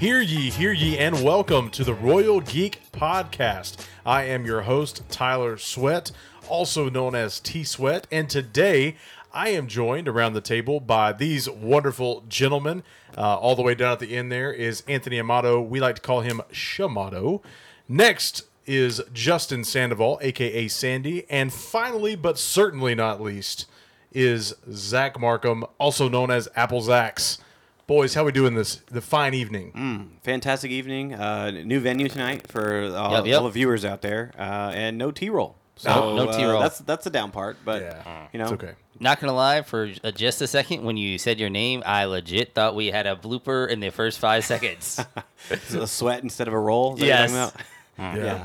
[0.00, 3.86] Hear ye, hear ye, and welcome to the Royal Geek Podcast.
[4.06, 6.10] I am your host, Tyler Sweat,
[6.48, 8.96] also known as T Sweat, and today
[9.30, 12.82] I am joined around the table by these wonderful gentlemen.
[13.14, 15.60] Uh, all the way down at the end there is Anthony Amato.
[15.60, 17.42] We like to call him Shamato.
[17.86, 23.66] Next is Justin Sandoval, aka Sandy, and finally, but certainly not least,
[24.14, 27.36] is Zach Markham, also known as Apple Zax.
[27.90, 29.72] Boys, how we doing this the fine evening?
[29.72, 31.12] Mm, Fantastic evening.
[31.12, 33.38] Uh, new venue tonight for all, Yep, yep.
[33.38, 35.56] all the viewers out there, uh, and no T roll.
[35.74, 36.60] So No- no uh, T-roll.
[36.60, 38.74] that's that's the down part, but Yeah, you know, it's okay.
[39.00, 42.54] Not gonna lie, for uh, just a second when you said your name, I legit
[42.54, 45.04] thought we had a blooper in the first five seconds.
[45.50, 46.94] A sweat instead of a roll.
[46.94, 47.52] Is that what you're Yes.
[47.96, 48.24] talking Yeah.
[48.24, 48.44] Yeah.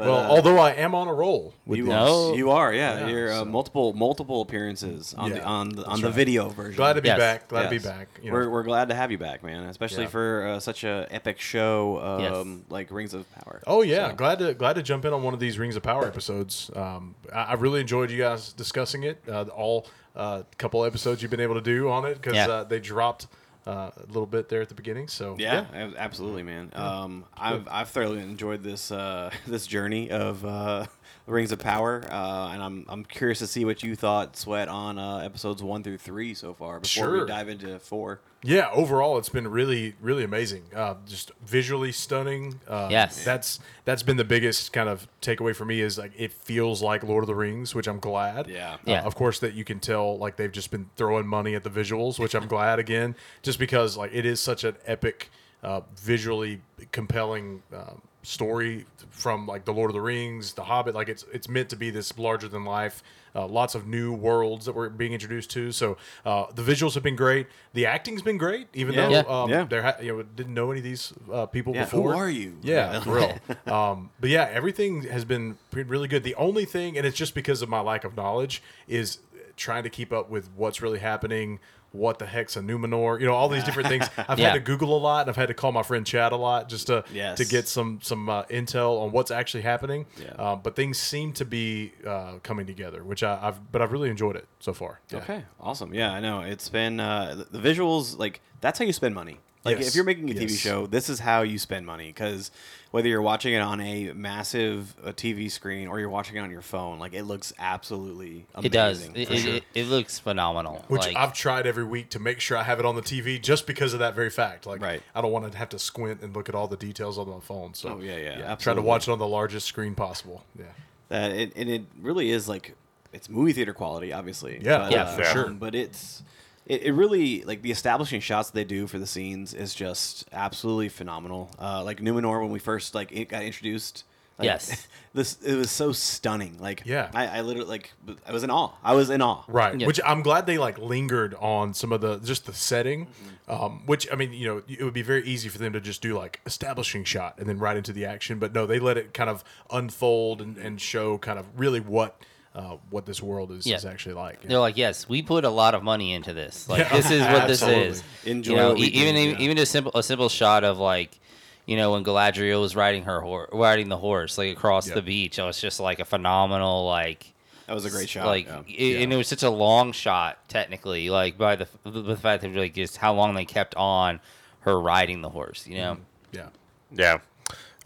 [0.00, 1.92] But, well, uh, although I am on a roll with you, these.
[1.92, 2.34] No.
[2.34, 3.00] you are, yeah.
[3.00, 6.14] Yeah, You're uh, so- multiple multiple appearances on the on the, on the right.
[6.14, 6.76] video version.
[6.76, 7.18] Glad to be Yes.
[7.18, 7.48] back.
[7.48, 8.08] Glad to be back.
[8.22, 9.64] You know, we're, we're glad to have you back, man.
[9.64, 10.08] Especially Yeah.
[10.10, 12.34] for uh, such a epic show, Yes.
[12.34, 13.62] um, like Rings of Power.
[13.66, 15.82] Oh yeah, So- glad to glad to jump in on one of these Rings of
[15.82, 16.70] Power episodes.
[16.74, 19.22] Um, I, I really enjoyed you guys discussing it.
[19.28, 22.48] Uh, all uh, couple episodes you've been able to do on it because Yeah.
[22.48, 23.28] uh, they dropped
[23.66, 25.08] uh, a little bit there at the beginning.
[25.08, 26.70] So Yeah, ab- absolutely, man.
[26.74, 30.86] Um, I've I've thoroughly enjoyed this uh, this journey of uh,
[31.26, 34.98] Rings of Power, uh, and I'm I'm curious to see what you thought, Sweat, on
[34.98, 37.20] uh, episodes one through three so far before Sure.
[37.20, 38.20] we dive into four.
[38.42, 40.62] Yeah, overall, it's been really, really amazing.
[40.74, 42.58] Uh, just visually stunning.
[42.66, 43.22] Uh, Yes.
[43.22, 47.02] that's that's been the biggest kind of takeaway for me is like it feels like
[47.04, 48.48] Lord of the Rings, which I'm glad.
[48.48, 48.74] Yeah.
[48.74, 49.02] Uh, Yeah.
[49.02, 52.18] of course, that you can tell like they've just been throwing money at the visuals,
[52.18, 55.30] which I'm glad again, just because like it is such an epic,
[55.62, 57.62] uh, visually compelling.
[57.72, 61.68] Um, story from like the lord of the rings the hobbit like it's it's meant
[61.70, 63.02] to be this larger than life
[63.34, 67.02] uh, lots of new worlds that we're being introduced to so uh, the visuals have
[67.02, 69.00] been great the acting's been great even Yeah.
[69.02, 69.42] though Yeah.
[69.42, 69.64] um, Yeah.
[69.64, 72.28] there ha- you know didn't know any of these uh, people Yeah, before who are
[72.30, 72.58] you?
[72.62, 73.00] yeah, Yeah.
[73.00, 73.38] for real.
[73.72, 76.22] Um, but yeah, everything has been really good.
[76.24, 79.18] The only thing, and it's just because of my lack of knowledge, is
[79.56, 81.60] trying to keep up with what's really happening.
[81.92, 83.20] What the heck's a Numenor?
[83.20, 84.08] You know, all these different things.
[84.28, 84.48] I've Yeah.
[84.48, 86.68] had to Google a lot, and I've had to call my friend Chad a lot
[86.68, 87.38] just to Yes.
[87.38, 90.06] to get some some uh, intel on what's actually happening.
[90.22, 90.30] Yeah.
[90.34, 94.08] Um, but things seem to be uh, coming together, which I, I've but I've really
[94.10, 95.00] enjoyed it so far.
[95.10, 95.18] Yeah.
[95.18, 95.92] Okay, awesome.
[95.92, 96.40] Yeah, I know.
[96.42, 99.38] It's been uh, the visuals like that's how you spend money.
[99.64, 100.56] Like Yes, if you're making a TV yes.
[100.56, 102.50] show, this is how you spend money because
[102.92, 106.50] whether you're watching it on a massive uh TV screen or you're watching it on
[106.50, 108.64] your phone, like it looks absolutely amazing.
[108.64, 109.06] it does.
[109.08, 109.54] It, it, sure.
[109.56, 110.84] it, it looks phenomenal.
[110.88, 113.40] Which like, I've tried every week to make sure I have it on the TV
[113.40, 114.64] just because of that very fact.
[114.66, 115.02] Like, Right.
[115.14, 117.40] I don't want to have to squint and look at all the details on my
[117.40, 117.74] phone.
[117.74, 120.44] So, Oh, yeah, yeah, Try to watch it on the largest screen possible.
[120.58, 120.64] Yeah.
[121.10, 122.74] that it, and it really is like
[123.12, 124.60] it's movie theater quality, obviously.
[124.62, 125.50] Yeah, but, yeah, uh, for sure.
[125.50, 126.22] But it's
[126.70, 130.88] it, it really like the establishing shots they do for the scenes is just absolutely
[130.88, 131.50] phenomenal.
[131.58, 134.04] Uh, like Numenor when we first like it got introduced.
[134.38, 134.86] Like, Yes.
[135.12, 136.58] this it was so stunning.
[136.60, 137.10] Like Yeah.
[137.12, 137.92] I, I literally like
[138.24, 138.70] I was in awe.
[138.84, 139.42] I was in awe.
[139.48, 139.80] Right.
[139.80, 139.88] Yeah.
[139.88, 143.06] Which I'm glad they like lingered on some of the just the setting.
[143.06, 143.52] Mm-hmm.
[143.52, 146.00] Um, which I mean, you know, it would be very easy for them to just
[146.00, 148.38] do like establishing shot and then right into the action.
[148.38, 149.42] But no, they let it kind of
[149.72, 152.16] unfold and, and show kind of really what
[152.54, 153.76] uh, what this world is, Yeah.
[153.76, 154.42] is actually like.
[154.42, 156.68] They're like, yes, we put a lot of money into this.
[156.68, 158.02] Like, Yeah, this is what this is.
[158.24, 159.44] Enjoy You know, what e- even do, even- yeah.
[159.44, 161.18] even a simple a simple shot of like,
[161.66, 164.94] you know, when Galadriel was riding her horse, riding the horse like across Yeah.
[164.96, 165.38] the beach.
[165.38, 167.32] It was just like a phenomenal like.
[167.68, 168.26] That was a great shot.
[168.26, 168.62] Like, yeah.
[168.66, 171.08] it, and it was such a long shot, technically.
[171.08, 174.18] Like by the the fact that like just how long they kept on
[174.62, 175.68] her riding the horse.
[175.68, 175.96] You know.
[176.32, 176.48] Yeah.
[176.92, 177.18] Yeah.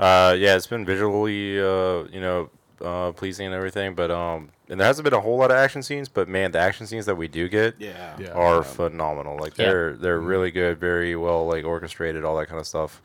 [0.00, 2.48] Uh, yeah, it's been visually, uh, you know,
[2.84, 5.82] uh, pleasing and everything, but um, and there hasn't been a whole lot of action
[5.82, 8.16] scenes, but man, the action scenes that we do get yeah.
[8.18, 8.32] Yeah.
[8.32, 9.36] are phenomenal.
[9.38, 9.66] Like Yeah.
[9.66, 13.00] they're they're really good, very well like orchestrated, all that kind of stuff.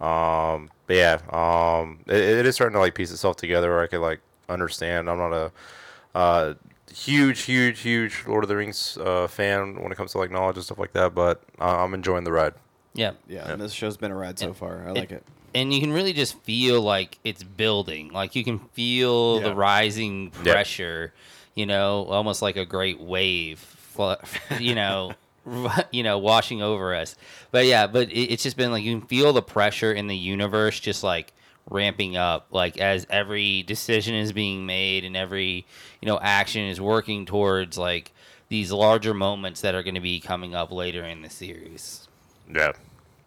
[0.00, 3.70] Um, but yeah, um, it, it is starting to like piece itself together.
[3.70, 5.08] Where I could like understand.
[5.08, 5.52] I'm not a
[6.14, 6.54] uh,
[6.92, 10.56] huge, huge, huge Lord of the Rings uh, fan when it comes to like knowledge
[10.56, 12.54] and stuff like that, but uh, I'm enjoying the ride.
[12.94, 13.12] Yeah.
[13.28, 14.86] Yeah, and this show's been a ride so far.
[14.86, 15.24] I like it.
[15.54, 18.10] And you can really just feel like it's building.
[18.12, 19.48] Like you can feel Yeah.
[19.48, 20.52] the rising Yeah.
[20.52, 21.12] pressure,
[21.54, 23.58] you know, almost like a great wave,
[24.58, 25.12] you know,
[25.90, 27.16] you know, washing over us.
[27.50, 30.16] But yeah, but it, it's just been like you can feel the pressure in the
[30.16, 31.32] universe just like
[31.70, 35.64] ramping up like as every decision is being made and every
[36.00, 38.10] you know action is working towards like
[38.48, 42.08] these larger moments that are going to be coming up later in the series
[42.52, 42.72] Yeah.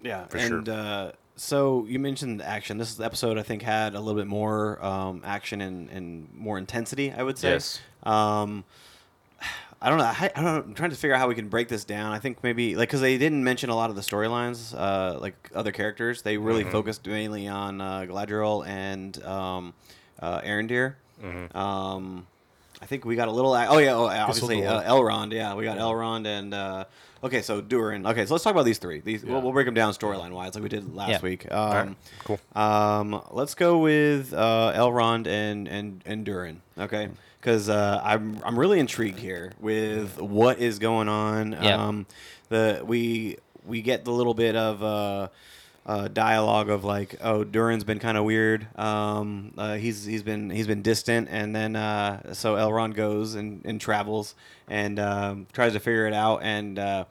[0.02, 0.58] Yeah, For sure.
[0.58, 2.78] and uh, so you mentioned action.
[2.78, 7.12] This episode, I think, had a little bit more um, action and, and more intensity.
[7.12, 7.52] I would say.
[7.52, 7.80] Yes.
[8.04, 8.64] Um,
[9.82, 10.06] I don't know.
[10.06, 10.66] I, I, don't.
[10.68, 12.12] I'm trying to figure out how we can break this down.
[12.12, 15.52] I think maybe like because they didn't mention a lot of the storylines, uh, like
[15.54, 16.22] other characters.
[16.22, 19.74] They really focused mainly on uh, Galadriel and um,
[20.20, 20.96] uh, Arondir.
[21.56, 22.28] Um,
[22.82, 23.54] I think we got a little.
[23.54, 25.34] Oh yeah, oh, obviously uh, Elrond.
[25.34, 26.86] Yeah, we got Elrond and uh,
[27.24, 28.06] okay, so Durin.
[28.06, 29.00] Okay, so let's talk about these three.
[29.02, 31.22] These we'll, we'll break them down storyline wise, like we did last Yeah.
[31.22, 31.52] week.
[31.52, 32.40] Um, Alright, cool.
[32.56, 36.62] Um, let's go with uh, Elrond and and and Durin.
[36.78, 37.10] Okay,
[37.40, 41.54] because uh, I'm I'm really intrigued here with what is going on.
[41.54, 41.84] Yeah.
[41.88, 42.06] Um,
[42.50, 44.84] the we we get the little bit of.
[44.84, 45.28] Uh,
[45.86, 48.68] uh, dialogue of like, oh, Durin's been kind of weird.
[48.78, 53.62] Um, uh, he's he's been he's been distant, and then uh, so Elrond goes and,
[53.66, 54.34] and travels
[54.68, 57.06] and um, tries to figure it out, and uh,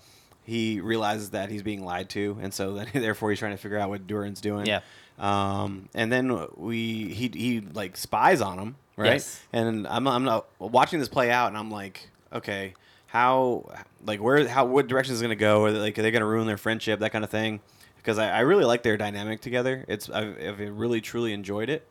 [0.45, 3.79] he realizes that he's being lied to, and so then therefore he's trying to figure
[3.79, 4.67] out what Durin's doing.
[4.67, 4.81] Yeah.
[5.19, 9.13] Um, and then we he he like spies on him, right?
[9.13, 9.41] Yes.
[9.53, 12.75] And I'm I'm not watching this play out, and I'm like, okay,
[13.07, 13.71] how
[14.05, 15.65] like where how what direction is it gonna go?
[15.65, 16.99] Are they, like are they gonna ruin their friendship?
[16.99, 17.61] That kind of thing.
[18.05, 19.83] Because I, I really like their dynamic together.
[19.89, 21.89] It's I've, I've really truly enjoyed it.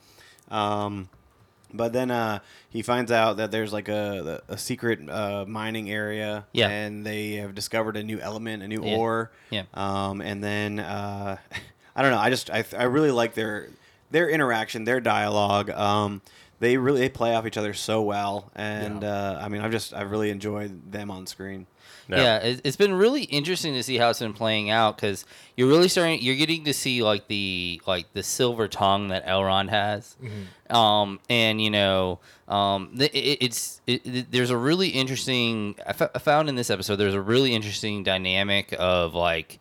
[0.52, 1.10] Um,
[1.74, 2.38] but then uh,
[2.70, 6.70] he finds out that there's like a, a secret uh, mining area, Yeah.
[6.70, 8.96] and they have discovered a new element, a new Yeah.
[8.98, 9.32] ore.
[9.50, 9.64] Yeah.
[9.74, 11.38] Um, and then uh,
[11.96, 12.20] I don't know.
[12.20, 13.70] I just I, I really like their
[14.12, 15.72] their interaction, their dialogue.
[15.72, 16.22] Um,
[16.60, 19.94] they really they play off each other so well, and uh, I mean I've just
[19.96, 21.66] I've really enjoyed them on screen.
[22.08, 22.18] Yeah.
[22.18, 25.68] Yeah, it, it's been really interesting to see how it's been playing out because you're
[25.70, 26.22] really starting.
[26.22, 30.16] You're getting to see like the like the silver tongue that Elrond has,
[30.70, 33.12] um, and you know, um, it,
[33.42, 35.76] it's it, there's a really interesting.
[35.88, 39.60] I, fo- I found in this episode there's a really interesting dynamic of like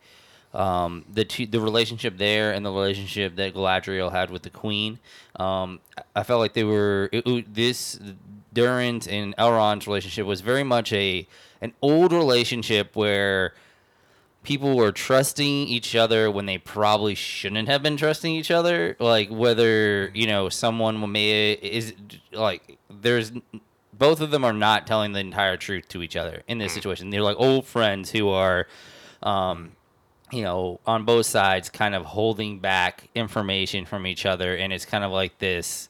[0.53, 4.99] um, the two, the relationship there and the relationship that Galadriel had with the Queen.
[5.35, 5.79] Um,
[6.15, 7.99] I- felt like they were it, it- this
[8.53, 11.27] Durin's and Elrond's relationship was very much a
[11.61, 13.53] an old relationship where
[14.43, 18.95] people were trusting each other when they probably shouldn't have been trusting each other.
[18.99, 21.93] Like whether you know someone may is
[22.31, 23.31] like there's
[23.91, 27.09] both of them are not telling the entire truth to each other in this situation.
[27.09, 28.67] They're like old friends who are.
[29.23, 29.71] Um,
[30.33, 34.85] you know, on both sides, kind of holding back information from each other, and it's
[34.85, 35.89] kind of like this.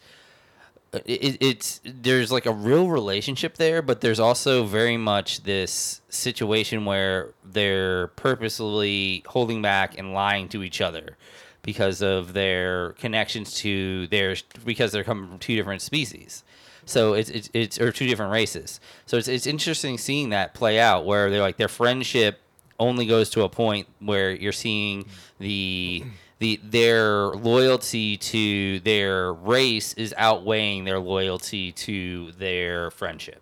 [0.93, 6.01] Uh, it, it's there's like a real relationship there, but there's also very much this
[6.09, 11.17] situation where they're purposely holding back and lying to each other
[11.61, 14.35] because of their connections to their
[14.65, 16.43] because they're coming from two different species.
[16.85, 18.81] So it's it's, it's or two different races.
[19.05, 22.41] So it's it's interesting seeing that play out where they're like their friendship
[22.83, 25.05] only goes to a point where you're seeing
[25.39, 26.03] the
[26.39, 33.41] the their loyalty to their race is outweighing their loyalty to their friendship.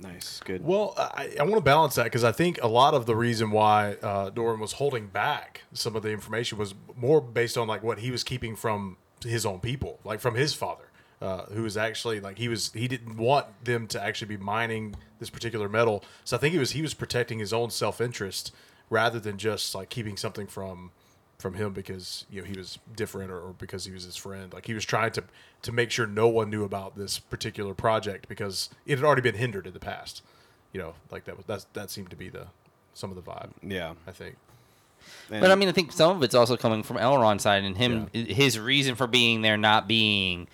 [0.00, 0.64] Nice, good.
[0.64, 3.52] Well, I, I want to balance that because I think a lot of the reason
[3.52, 7.84] why uh, Durin was holding back some of the information was more based on like
[7.84, 10.84] what he was keeping from his own people, like from his father,
[11.22, 14.96] uh, who was actually like he was he didn't want them to actually be mining
[15.20, 16.02] this particular metal.
[16.24, 18.52] So I think he was he was protecting his own self interest
[18.90, 20.90] rather than just like keeping something from
[21.38, 24.52] from him because you know he was different or, or because he was his friend.
[24.52, 25.24] Like he was trying to
[25.62, 29.36] to make sure no one knew about this particular project because it had already been
[29.36, 30.22] hindered in the past.
[30.72, 32.48] You know, like that was that's that seemed to be the
[32.94, 33.50] some of the vibe.
[33.62, 33.94] yeah.
[34.08, 34.36] I think.
[35.28, 38.08] But I mean, I think some of it's also coming from Elrond's side and him,
[38.12, 40.48] his reason for being there not being.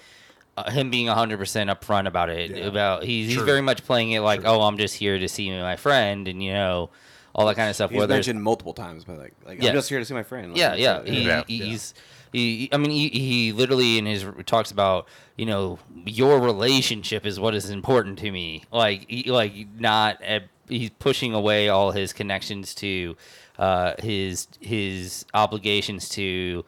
[0.66, 2.64] Uh, him being 100% upfront about it Yeah.
[2.66, 5.76] about he's, he's very much playing it like oh i'm just here to see my
[5.76, 6.90] friend and you know
[7.34, 9.68] all that kind of stuff He's whether mentioned multiple times, but like, like Yeah.
[9.68, 10.48] I'm just here to see my friend.
[10.52, 11.02] Like, Yeah, it's, yeah.
[11.04, 11.42] He, Yeah.
[11.46, 11.94] he- he's
[12.32, 12.68] he.
[12.72, 17.54] I mean, he, he literally in his talks about you know your relationship is what
[17.54, 18.64] is important to me.
[18.72, 23.16] Like he, like not uh, he's pushing away all his connections to
[23.58, 26.64] uh, his his obligations to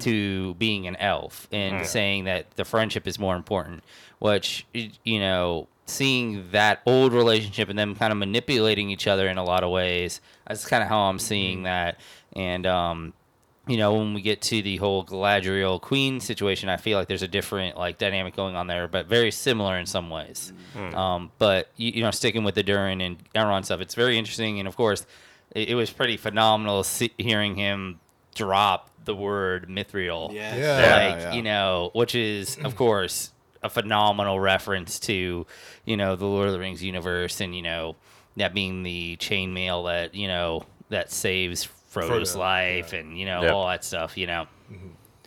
[0.00, 3.84] to being an elf and saying that the friendship is more important.
[4.18, 9.38] Which you know seeing that old relationship and them kind of manipulating each other in
[9.38, 10.20] a lot of ways.
[10.46, 11.98] That's kind of how I'm seeing that.
[12.34, 13.12] And um,
[13.66, 17.22] you know, when we get to the whole Galadriel Queen situation, I feel like there's
[17.22, 20.52] a different like dynamic going on there, but very similar in some ways.
[20.94, 24.58] Um, but you, you know, sticking with the Durin and Elrond stuff, it's very interesting,
[24.58, 25.06] and of course,
[25.54, 28.00] it, it was pretty phenomenal see, hearing him
[28.38, 30.32] drop the word Mithril.
[30.32, 30.56] Yes.
[30.58, 31.06] Yeah.
[31.14, 31.32] like yeah.
[31.34, 35.44] you know, which is of course a phenomenal reference to
[35.84, 37.96] you know the Lord of the Rings universe, and you know
[38.36, 43.42] that being the chainmail that you know that saves Frodo's Frodo, life, and you know
[43.42, 43.50] Yeah.
[43.52, 44.16] all that stuff.
[44.16, 44.46] You know,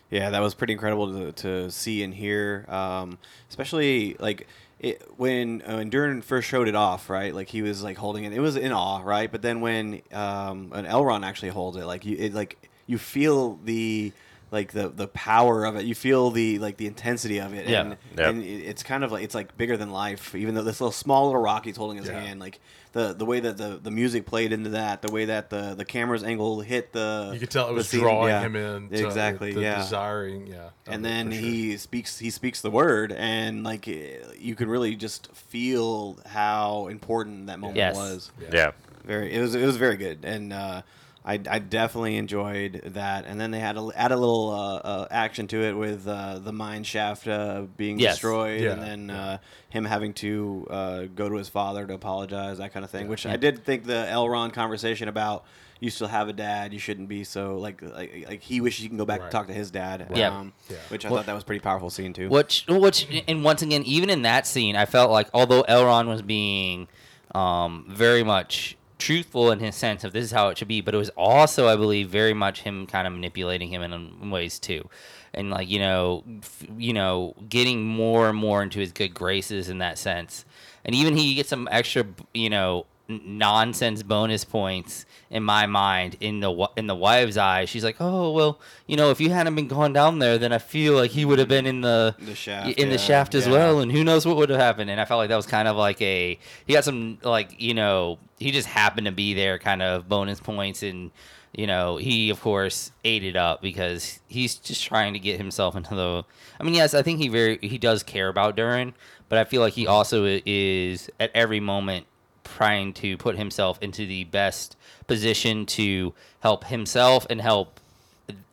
[0.10, 3.18] Yeah, that was pretty incredible to, to see and hear, um,
[3.50, 4.48] especially like
[4.80, 7.34] it, when uh, when Durin first showed it off, right?
[7.36, 9.32] Like he was like holding it, it was in awe, right?
[9.32, 12.58] But then when um, an Elrond actually holds it, like you, it like
[12.92, 14.12] you feel the
[14.52, 15.86] like the the power of it.
[15.86, 17.82] You feel the like the intensity of it, Yeah.
[17.82, 18.30] and, Yep.
[18.30, 20.36] and it's kind of like it's like bigger than life.
[20.36, 22.20] Even though this little small little rock he's holding in his Yeah.
[22.20, 22.60] hand, like
[22.92, 25.86] the the way that the, the music played into that, the way that the the
[25.86, 28.42] camera's angle hit the You could tell it was scene, drawing yeah.
[28.42, 28.90] him in.
[28.90, 29.78] To exactly, the yeah.
[29.78, 30.72] Desiring, yeah.
[30.86, 31.40] and then sure.
[31.40, 36.88] he speaks he speaks the word and like eh, you can really just feel how
[36.88, 37.96] important that moment Yes.
[37.96, 38.72] was Yeah.
[39.06, 40.82] very it was it was very good and uh
[41.24, 45.08] I, I definitely enjoyed that, and then they had a, add a little uh, uh,
[45.12, 48.14] action to it with uh, the mine shaft uh, being Yes.
[48.16, 49.24] destroyed, Yeah, and then yeah.
[49.26, 49.38] uh,
[49.70, 53.08] him having to uh, go to his father to apologize, that kind of thing.
[53.08, 53.34] Which Yeah.
[53.34, 55.46] I did think the Elrond conversation about
[55.80, 58.88] you still have a dad, you shouldn't be so like like, like he wishes he
[58.90, 59.26] can go back Right.
[59.26, 60.08] and talk to his dad.
[60.16, 60.36] Yeah.
[60.36, 60.78] um, Yeah.
[60.90, 62.30] which I Well- thought that was a pretty powerful scene too.
[62.30, 66.22] Which, which, and once again, even in that scene, I felt like although Elrond was
[66.24, 66.88] being
[67.36, 70.94] um, very much truthful in his sense of this is how it should be, but
[70.94, 74.88] it was also, I believe, very much him kind of manipulating him in, ways too,
[75.34, 79.68] and like you know, f- you know, getting more and more into his good graces
[79.70, 80.46] in that sense,
[80.86, 82.86] and even he gets some extra, you know.
[83.26, 86.18] Nonsense bonus points in my mind.
[86.20, 89.56] In the in the wife's eye, she's like, "Oh well, you know, if you hadn't
[89.56, 92.36] been going down there, then I feel like he would have been in the The
[92.36, 93.54] shaft, in the shaft as yeah.
[93.54, 94.90] well, and who knows what would have happened.
[94.90, 97.74] And I felt like that was kind of like a he got some like you
[97.74, 101.12] know he just happened to be there, kind of bonus points, and
[101.54, 105.76] you know he of course ate it up because he's just trying to get himself
[105.76, 106.24] into the.
[106.60, 108.94] I mean, yes, I think he very he does care about Durin,
[109.30, 112.06] but I feel like he also is at every moment
[112.56, 114.76] trying to put himself into the best
[115.08, 117.80] position to help himself and help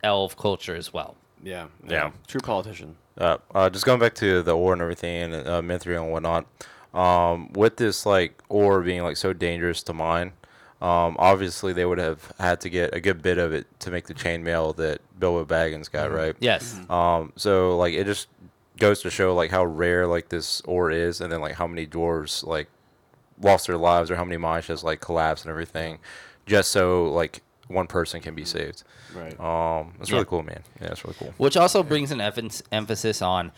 [0.02, 1.16] elf culture as well.
[1.42, 2.10] yeah, Yeah.
[2.26, 2.96] true politician.
[3.16, 6.46] Uh, uh, just going back to the ore and everything, and uh, Mithril and whatnot.
[6.94, 10.32] Um, with this like ore being like so dangerous to mine,
[10.80, 14.06] um, obviously they would have had to get a good bit of it to make
[14.06, 16.34] the chainmail that Bilbo Baggins got, right?
[16.38, 16.78] Yes.
[16.88, 18.28] Um, so like it just
[18.78, 21.86] goes to show like how rare like this ore is, and then like how many
[21.86, 22.68] dwarves like
[23.40, 25.98] lost their lives or how many mines just like collapsed and everything,
[26.46, 28.82] just so like one person can be saved.
[29.14, 29.38] Right.
[29.38, 30.16] Um, it's Yeah.
[30.16, 30.62] really cool, man.
[30.80, 31.34] Yeah, it's really cool.
[31.36, 33.52] Which also brings an emph- emphasis on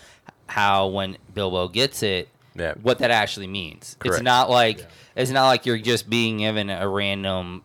[0.48, 2.74] how when Bilbo gets it, Yeah.
[2.82, 3.96] what that actually means.
[4.00, 4.16] Correct.
[4.16, 4.84] It's not like Yeah.
[5.16, 7.62] it's not like you're just being given a random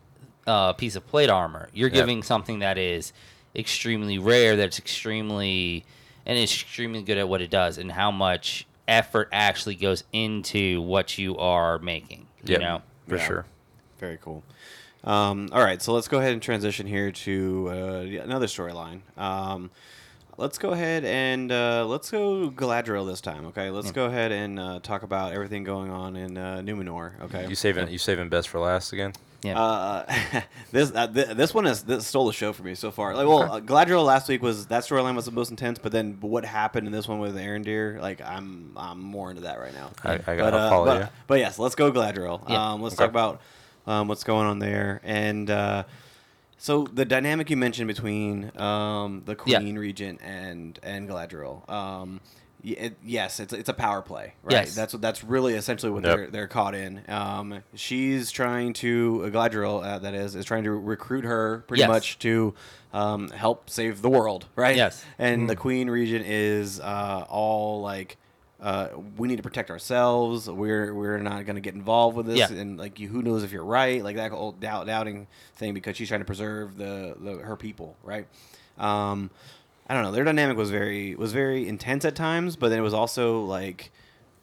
[0.47, 1.69] uh, piece of plate armor.
[1.73, 1.95] You're Yeah.
[1.95, 3.11] giving something that is
[3.55, 4.55] extremely rare.
[4.55, 5.85] That's extremely
[6.27, 10.81] and is extremely good at what it does, and how much effort actually goes into
[10.81, 12.27] what you are making.
[12.43, 12.81] You Yep, know.
[13.07, 13.27] for Yeah.
[13.27, 13.45] sure.
[13.99, 14.43] Very cool.
[15.03, 19.01] Um, all right, so let's go ahead and transition here to uh, another storyline.
[19.17, 19.69] Um,
[20.37, 23.45] let's go ahead and uh, let's go Galadriel this time.
[23.47, 27.21] Okay, let's go ahead and uh, talk about everything going on in uh, Numenor.
[27.21, 29.13] Okay, You saving you saving best for last again?
[29.43, 29.59] Yeah.
[29.61, 33.15] uh, this uh, th- this one has this stole the show for me so far.
[33.15, 36.17] Like, well, uh, Galadriel last week was that storyline was the most intense, but then
[36.21, 39.91] what happened in this one with Arondir, like I'm I'm more into that right now.
[40.03, 41.07] I, I but, got uh, to follow but, you.
[41.27, 42.49] but yes, let's go Galadriel.
[42.49, 42.71] Yeah.
[42.73, 43.03] Um, let's Okay.
[43.03, 43.41] talk about
[43.87, 45.83] um, what's going on there, and uh,
[46.57, 49.59] so the dynamic you mentioned between um, the Yeah.
[49.59, 51.69] Queen Regent and and Galadriel.
[52.63, 54.53] Y- it, yes, it's it's a power play, right?
[54.53, 54.75] Yes.
[54.75, 56.15] That's what that's really essentially what Yep.
[56.17, 57.01] they're they're caught in.
[57.07, 61.81] Um, she's trying to uh, Galadriel, uh, that is, is trying to recruit her pretty
[61.81, 61.87] Yes.
[61.89, 62.53] much to
[62.93, 64.75] um, help save the world, right?
[64.75, 65.03] Yes.
[65.19, 68.17] And the Queen Regent is uh, all like.
[68.61, 70.49] Uh, we need to protect ourselves.
[70.49, 72.57] We're we're not going to get involved with this, Yeah.
[72.57, 74.01] and like you, who knows if you're right?
[74.03, 77.95] Like that whole doubt doubting thing because she's trying to preserve the, the her people,
[78.01, 78.25] right?
[78.79, 79.29] Um,
[79.87, 80.11] I don't know.
[80.11, 83.91] Their dynamic was very was very intense at times, but then it was also like,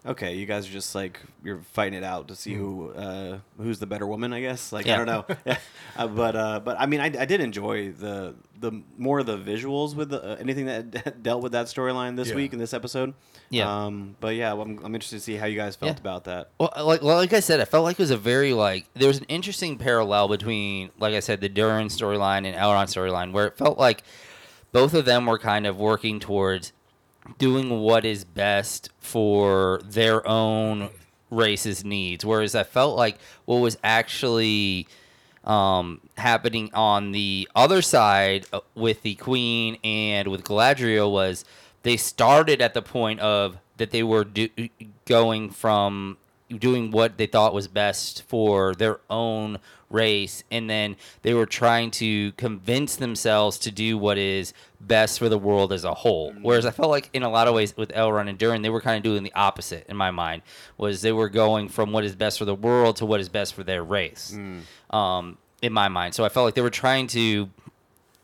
[0.06, 3.78] okay, you guys are just like you're fighting it out to see who uh, who's
[3.80, 4.72] the better woman, I guess.
[4.72, 4.94] Like Yeah.
[4.94, 5.58] I don't know, yeah.
[5.96, 9.36] uh, but uh, but I mean, I, I did enjoy the the more of the
[9.36, 12.36] visuals with the, uh, anything that dealt with that storyline this Yeah.
[12.36, 13.12] week in this episode.
[13.50, 13.86] Yeah.
[13.86, 16.50] Um, but yeah, well, I'm, I'm interested to see how you guys felt about that.
[16.60, 19.08] Well, like well, like I said, I felt like it was a very like there
[19.08, 23.48] was an interesting parallel between, like I said, the Durin storyline and Elrond storyline, where
[23.48, 24.04] it felt like
[24.72, 26.72] both of them were kind of working towards
[27.38, 30.90] doing what is best for their own
[31.30, 32.24] race's needs.
[32.24, 34.88] Whereas I felt like what was actually
[35.44, 41.44] um, happening on the other side uh, with the Queen and with Galadriel was
[41.82, 44.50] they started at the point of that they were do-
[45.04, 46.16] going from
[46.58, 49.58] doing what they thought was best for their own
[49.90, 55.28] race and then they were trying to convince themselves to do what is best for
[55.28, 56.32] the world as a whole.
[56.40, 58.80] Whereas i felt like in a lot of ways with elrond and durin they were
[58.80, 60.42] kind of doing the opposite in my mind
[60.78, 63.54] was they were going from what is best for the world to what is best
[63.54, 64.32] for their race.
[64.90, 66.14] Um, in my mind.
[66.14, 67.50] So i felt like they were trying to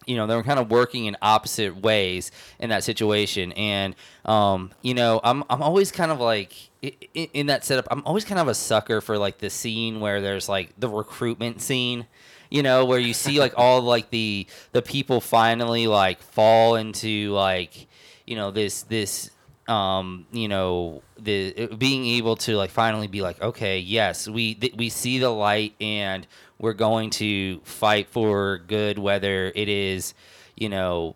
[0.08, 3.52] you know, they were kind of working in opposite ways in that situation.
[3.52, 7.86] And, um, you know, I'm, I'm always kind of like, i- i- in that setup,
[7.90, 11.60] I'm always kind of a sucker for like the scene where there's like the recruitment
[11.60, 12.06] scene,
[12.50, 17.30] you know, where you see like all like the, the people finally like fall into
[17.32, 17.86] like,
[18.26, 19.30] you know, this, this,
[19.68, 24.74] um, you know, the being able to like finally be like, okay, yes, we th-
[24.76, 26.26] we see the light and
[26.58, 30.14] we're going to fight for good, whether it is,
[30.56, 31.14] you know,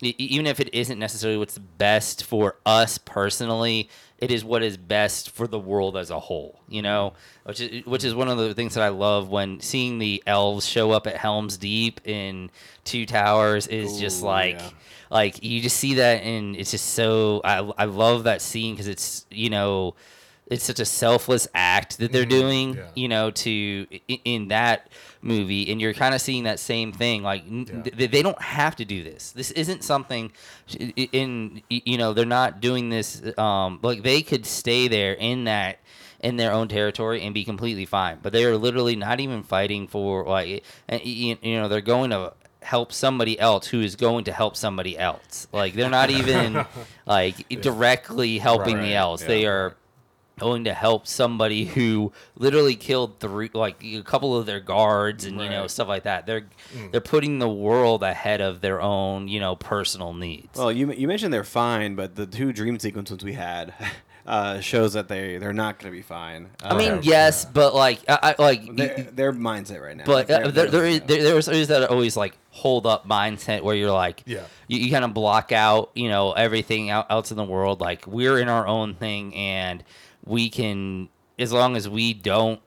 [0.00, 3.88] even if it isn't necessarily what's best for us personally,
[4.18, 6.60] it is what is best for the world as a whole.
[6.68, 7.14] You know,
[7.44, 10.66] which is which is one of the things that I love when seeing the elves
[10.66, 12.50] show up at Helm's Deep in
[12.84, 14.58] Two Towers is just like.
[14.58, 14.70] yeah.
[15.08, 18.88] Like you just see that, and it's just so I I love that scene because
[18.88, 19.94] it's you know
[20.48, 22.84] it's such a selfless act that they're doing yeah.
[22.94, 23.86] you know to
[24.24, 24.88] in that
[25.20, 27.82] movie and you're kind of seeing that same thing like Yeah.
[27.82, 29.32] th- they don't have to do this.
[29.32, 30.30] This isn't something
[31.12, 35.78] in you know they're not doing this um like they could stay there in that
[36.20, 39.86] in their own territory and be completely fine but they are literally not even fighting
[39.86, 40.64] for like
[41.02, 45.46] you know they're going to help somebody else who is going to help somebody else.
[45.52, 46.66] Like they're not even
[47.06, 49.22] like directly helping Right, the else.
[49.22, 49.76] They are
[50.38, 55.40] going to help somebody who literally killed three like a couple of their guards and
[55.40, 56.42] you know stuff like that they're
[56.76, 56.90] Mm.
[56.90, 61.06] they're putting the world ahead of their own you know personal needs Well, you you
[61.08, 63.72] mentioned they're fine, but the two dream sequences we had
[64.26, 66.50] uh, shows that they they're not going to be fine.
[66.62, 68.76] i mean Uh, yes but like i, I like
[69.14, 70.04] their, mindset right now.
[70.04, 73.76] but Like, uh, there, is there, there's always that always like hold up mindset where
[73.76, 74.42] you're like Yeah.
[74.66, 78.38] you, you kind of block out you know everything else in the world like we're
[78.38, 79.84] in our own thing and
[80.26, 82.60] we can as long as we don't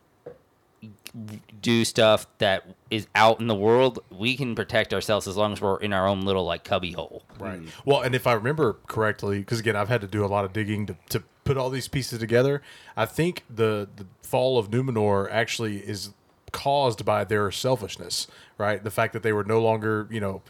[1.61, 5.59] do stuff that is out in the world we can protect ourselves as long as
[5.59, 7.61] we're in our own little like cubby hole Right.
[7.85, 10.53] Well, and if I remember correctly, because again, I've had to do a lot of
[10.53, 12.61] digging to, to put all these pieces together.
[12.97, 16.11] I think the the fall of Numenor actually is
[16.51, 18.83] caused by their selfishness, right?
[18.83, 20.41] The fact that they were no longer, you know,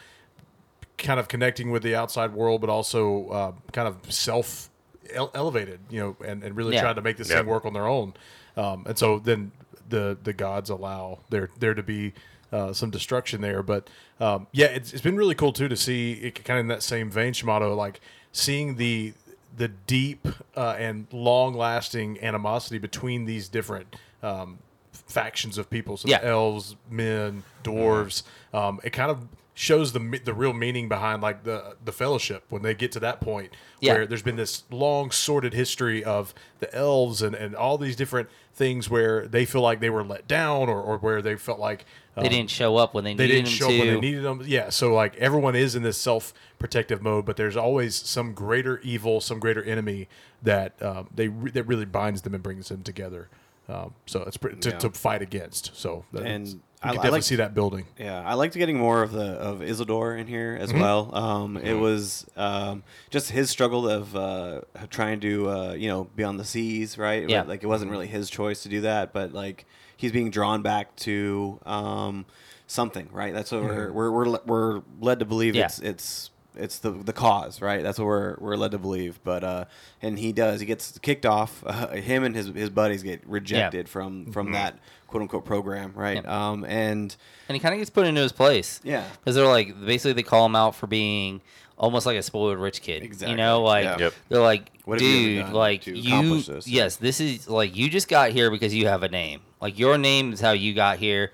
[0.97, 4.69] kind of connecting with the outside world, but also uh, kind of self
[5.13, 6.81] ele- elevated, you know, and, and really Yeah.
[6.81, 7.39] tried to make this Yep.
[7.39, 8.13] thing work on their own.
[8.57, 9.51] Um, and so then
[9.87, 12.13] the the gods allow there there to be
[12.51, 13.61] uh, some destruction there.
[13.63, 13.87] But
[14.19, 16.83] um, yeah, it's, it's been really cool too to see it kind of in that
[16.83, 19.13] same vein, Shamato, like seeing the
[19.57, 24.59] the deep uh, and long lasting animosity between these different um,
[24.91, 25.97] factions of people.
[25.97, 26.19] So Yeah.
[26.19, 28.23] the elves, men, dwarves.
[28.53, 29.27] Um, it kind of
[29.59, 33.19] shows the the real meaning behind like the the fellowship when they get to that
[33.19, 33.93] point Yeah.
[33.95, 38.29] where there's been this long sordid history of the elves and, and all these different
[38.53, 41.83] things where they feel like they were let down or, or where they felt like
[42.15, 43.93] um, they didn't show up when they they needed didn't them show to up when
[43.95, 44.41] they needed them.
[44.45, 48.79] Yeah, so like everyone is in this self protective mode, but there's always some greater
[48.79, 50.07] evil, some greater enemy
[50.41, 53.27] that um, they re- that really binds them and brings them together.
[53.67, 54.77] Um, so it's pretty, to, Yeah.
[54.79, 55.75] to fight against.
[55.75, 57.85] So that And you I- definitely like- see that building.
[57.99, 60.79] Yeah, I liked getting more of the of Isildur in here as Mm-hmm.
[60.79, 61.13] well.
[61.15, 66.23] Um, It was um, just his struggle of uh, trying to uh, you know be
[66.23, 67.27] on the seas, right?
[67.27, 67.43] Yeah.
[67.43, 69.65] like it wasn't really his choice to do that, but like
[69.97, 72.25] he's being drawn back to um,
[72.67, 73.33] something, right?
[73.33, 75.65] That's what we're, we're we're we're led to believe Yeah.
[75.65, 77.83] it's it's it's the the cause, right?
[77.83, 79.19] That's what we're we're led to believe.
[79.23, 79.65] But uh,
[80.01, 80.59] and he does.
[80.61, 81.61] He gets kicked off.
[81.65, 84.79] Uh, him and his his buddies get rejected from from that
[85.09, 86.21] quote unquote program, right?
[86.23, 86.49] Yeah.
[86.51, 87.15] Um, and
[87.47, 89.03] and he kind of gets put into his place Yeah.
[89.19, 91.41] because they're like basically they call him out for being
[91.77, 93.97] almost like a spoiled rich kid Exactly, you know like yeah.
[93.97, 94.13] Yep.
[94.27, 96.67] they're like What have you dude done like to you this?
[96.67, 99.97] yes this is like you just got here because you have a name like your
[99.97, 101.31] name is how you got here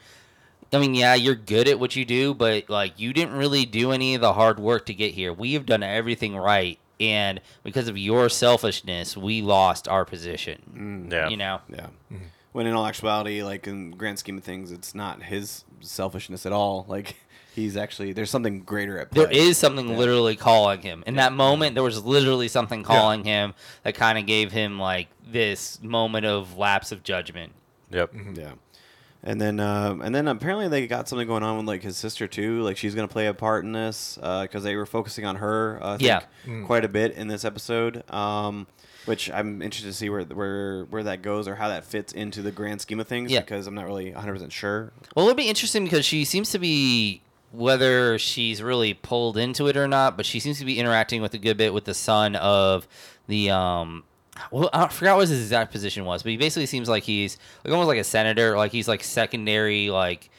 [0.74, 3.92] I mean, yeah, you're good at what you do, but like you didn't really do
[3.94, 5.32] any of the hard work to get here.
[5.32, 11.08] We have done everything right, and because of your selfishness, we lost our position.
[11.12, 11.30] Yeah.
[11.30, 11.88] You know, Yeah.
[12.56, 16.54] When in all actuality, like in grand scheme of things, it's not his selfishness at
[16.54, 16.86] all.
[16.88, 17.18] Like
[17.54, 19.26] he's actually there's something greater at play.
[19.26, 21.04] there is something literally calling him.
[21.06, 25.10] In that moment, there was literally something calling him that kind of gave him like
[25.30, 27.52] this moment of lapse of judgment.
[27.92, 28.14] Yep.
[28.36, 28.54] Yeah.
[29.22, 32.26] And then, um, and then apparently they got something going on with like his sister
[32.26, 32.62] too.
[32.62, 35.78] Like she's gonna play a part in this because they were focusing on her.
[35.84, 36.62] Uh, I think, Yeah.
[36.66, 38.10] quite a bit in this episode.
[38.10, 38.68] Um,
[39.06, 42.42] which I'm interested to see where where where that goes or how that fits into
[42.42, 43.42] the grand scheme of things Yeah.
[43.42, 44.92] because I'm not really 100 percent sure.
[45.16, 49.78] Well, it'll be interesting because she seems to be whether she's really pulled into it
[49.78, 52.36] or not, but she seems to be interacting with a good bit with the son
[52.36, 52.88] of
[53.28, 54.04] the um.
[54.52, 57.72] Well, I forgot what his exact position was, but he basically seems like he's like
[57.72, 60.30] almost like a senator, like he's like secondary, like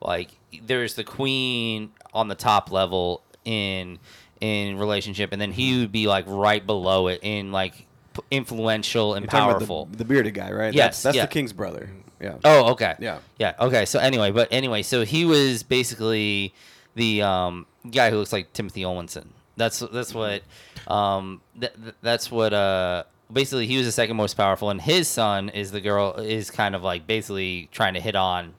[0.00, 0.30] like
[0.66, 3.98] there's the queen on the top level in
[4.40, 7.86] in relationship, and then he would be like right below it in like
[8.30, 9.86] influential and You're talking about powerful.
[9.86, 10.72] the, the bearded guy, right?
[10.72, 11.26] Yes, that's, that's yeah.
[11.26, 11.90] the king's brother.
[12.20, 12.36] Yeah.
[12.44, 12.94] Oh, okay.
[13.00, 13.18] Yeah.
[13.38, 13.54] Yeah.
[13.58, 13.84] Okay.
[13.84, 16.54] So anyway, but anyway, so he was basically
[16.94, 19.26] the um, guy who looks like Timothy Omundson.
[19.56, 20.42] That's that's what
[20.88, 25.08] um, th- th- that's what uh basically he was the second most powerful, and his
[25.08, 28.54] son is the girl is kind of like basically trying to hit on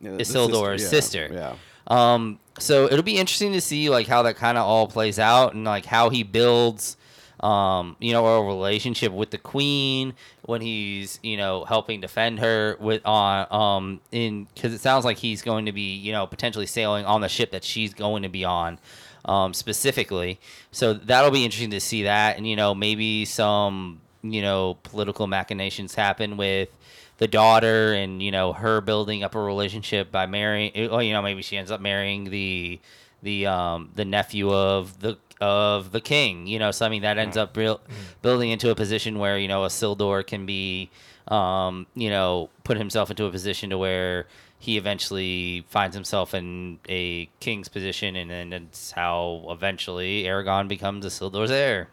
[0.00, 1.30] Yeah, Isildur's yeah, sister.
[1.32, 1.54] Yeah.
[1.88, 5.54] um, so it'll be interesting to see like how that kind of all plays out
[5.54, 6.96] and like how he builds,
[7.40, 12.76] um, you know, a relationship with the queen when he's you know helping defend her
[12.80, 16.66] with on um in because it sounds like he's going to be you know potentially
[16.66, 18.78] sailing on the ship that she's going to be on.
[19.22, 20.40] Um, specifically,
[20.72, 25.26] so that'll be interesting to see that, and you know maybe some you know political
[25.26, 26.70] machinations happen with
[27.18, 31.20] the daughter and you know her building up a relationship by marrying oh you know
[31.20, 32.80] maybe she ends up marrying the
[33.22, 37.16] the um the nephew of the of the king you know so I mean that
[37.18, 37.80] ends up real,
[38.22, 40.90] building into a position where you know Isildur can be
[41.28, 44.26] um you know put himself into a position to where
[44.58, 51.06] he eventually finds himself in a king's position and then it's how eventually Aragorn becomes
[51.06, 51.88] Isildur's heir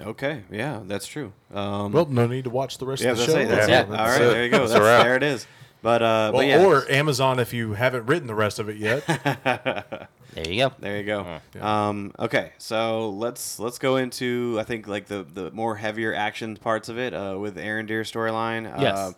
[0.00, 0.42] Okay.
[0.50, 1.34] Yeah, that's true.
[1.52, 3.40] Um, Well, no need to watch the rest yeah, of the that's show.
[3.40, 3.48] it.
[3.48, 3.80] That's Yeah.
[3.82, 3.84] it.
[3.84, 4.30] All That's right, it.
[4.30, 4.58] there you go.
[4.66, 5.46] That's That's, there it is.
[5.82, 8.78] But uh, Well, but yeah, or Amazon if you haven't written the rest of it
[8.78, 9.04] yet.
[10.34, 11.40] there you go There you go.
[11.54, 11.88] Yeah.
[11.88, 16.56] Um, okay, so let's let's go into I think like the the more heavier action
[16.56, 18.64] parts of it uh, with Arondir storyline.
[18.80, 19.14] Yes.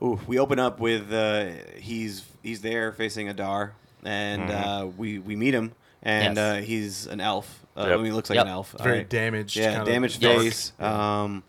[0.00, 5.18] Uh, ooh, we open up with uh, he's he's there facing Adar, and uh, we
[5.18, 6.38] we meet him, and Yes.
[6.38, 7.64] uh, he's an elf.
[7.76, 7.92] Uh, Yep.
[7.92, 8.46] I mean, he looks like Yep.
[8.46, 8.74] an elf.
[8.78, 9.08] Very alright.
[9.08, 9.56] damaged.
[9.56, 10.38] Yeah, kinda damaged dark.
[10.40, 10.72] face.
[10.80, 11.44] Um,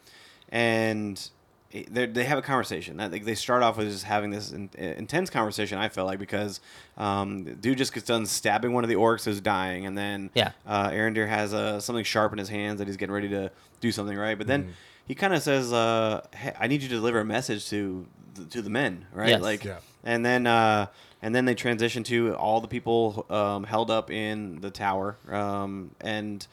[0.49, 1.29] and
[1.71, 2.97] they they have a conversation.
[2.97, 5.77] That they start off with just having this in, intense conversation.
[5.77, 6.59] I felt like because
[6.97, 10.51] um, dude just gets done stabbing one of the orcs who's dying, and then Yeah.
[10.67, 13.51] uh, Arondir has uh, something sharp in his hands that he's getting ready to
[13.81, 14.37] do something right.
[14.37, 14.71] But then Mm-hmm.
[15.07, 18.05] he kind of says, uh, hey, "I need you to deliver a message to
[18.35, 19.41] the, to the men, right?" Yes.
[19.41, 19.77] Like, Yeah.
[20.03, 20.87] and then uh,
[21.21, 25.91] and then they transition to all the people um, held up in the tower, um,
[26.01, 26.49] and th-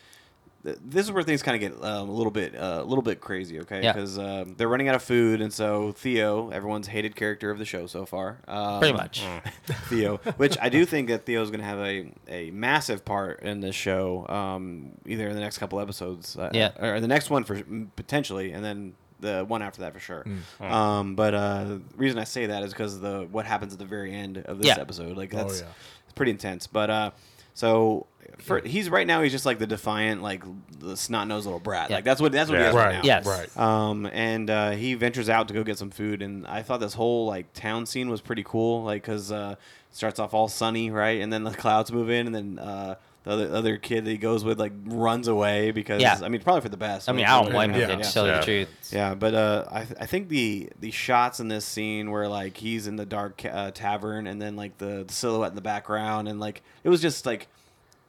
[0.85, 3.21] this is where things kind of get um, a little bit uh, a little bit
[3.21, 3.83] crazy, okay?
[3.83, 3.93] Yeah.
[3.93, 7.65] Because um, they're running out of food, and so Theo, everyone's hated character of the
[7.65, 9.23] show so far, um, pretty much
[9.89, 13.61] Theo, which I do think that Theo's going to have a, a massive part in
[13.61, 16.73] this show, um, either in the next couple episodes, uh, Yeah.
[16.81, 17.63] or the next one for
[17.97, 20.27] potentially, and then the one after that for sure.
[20.61, 20.71] Mm.
[20.71, 23.79] Um, but uh, the reason I say that is because of the what happens at
[23.79, 24.79] the very end of this Yeah.
[24.81, 25.67] episode, like Oh, that's yeah.
[26.05, 26.67] it's pretty intense.
[26.67, 27.11] But uh,
[27.57, 28.07] so
[28.39, 30.43] for, he's right now he's just like the defiant, like
[30.79, 31.89] the snot nosed little brat.
[31.89, 31.97] Yeah.
[31.97, 32.65] Like that's what that's what Yeah.
[32.65, 32.95] he is right, Right.
[32.97, 33.01] now.
[33.03, 33.27] Yes.
[33.27, 33.57] Right.
[33.57, 36.95] Um, and uh, he ventures out to go get some food, and I thought this
[36.95, 39.57] whole like town scene was pretty cool, like because uh,
[39.91, 42.97] it starts off all sunny, right, and then the clouds move in, and then uh,
[43.27, 46.19] the other, other kid that he goes with like runs away because Yeah.
[46.23, 47.09] I mean probably for the best.
[47.09, 47.97] I mean I don't blame him Yeah.
[47.97, 48.39] to tell you Yeah.
[48.39, 52.11] the truth yeah, but uh, I, th- I think the the shots in this scene
[52.11, 55.51] where like he's in the dark ca- uh, tavern and then like the, the silhouette
[55.51, 57.49] in the background and like it was just like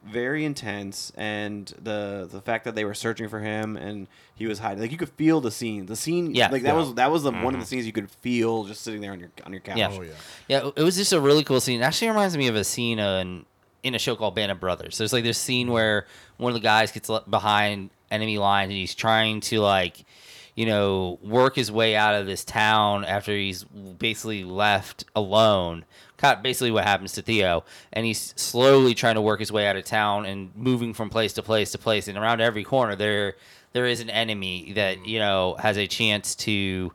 [0.06, 4.60] very intense and the the fact that they were searching for him and he was
[4.60, 6.48] hiding like you could feel the scene the scene Yeah.
[6.50, 6.74] like that Yeah.
[6.74, 9.18] was that was the, one of the scenes you could feel just sitting there on
[9.18, 9.90] your on your couch Yeah.
[9.92, 10.12] Oh yeah.
[10.46, 11.80] Yeah, it was just a really cool scene.
[11.80, 13.44] It actually reminds me of a scene uh, in,
[13.82, 14.98] in a show called Band of Brothers.
[14.98, 18.94] There's like this scene where one of the guys gets behind enemy lines and he's
[18.94, 20.04] trying to like,
[20.54, 25.84] you know, work his way out of this town after he's basically left alone.
[26.16, 27.62] Kind of basically what happens to Theo,
[27.92, 31.32] and he's slowly trying to work his way out of town and moving from place
[31.34, 33.36] to place to place, and around every corner there
[33.72, 36.92] there is an enemy that you know has a chance to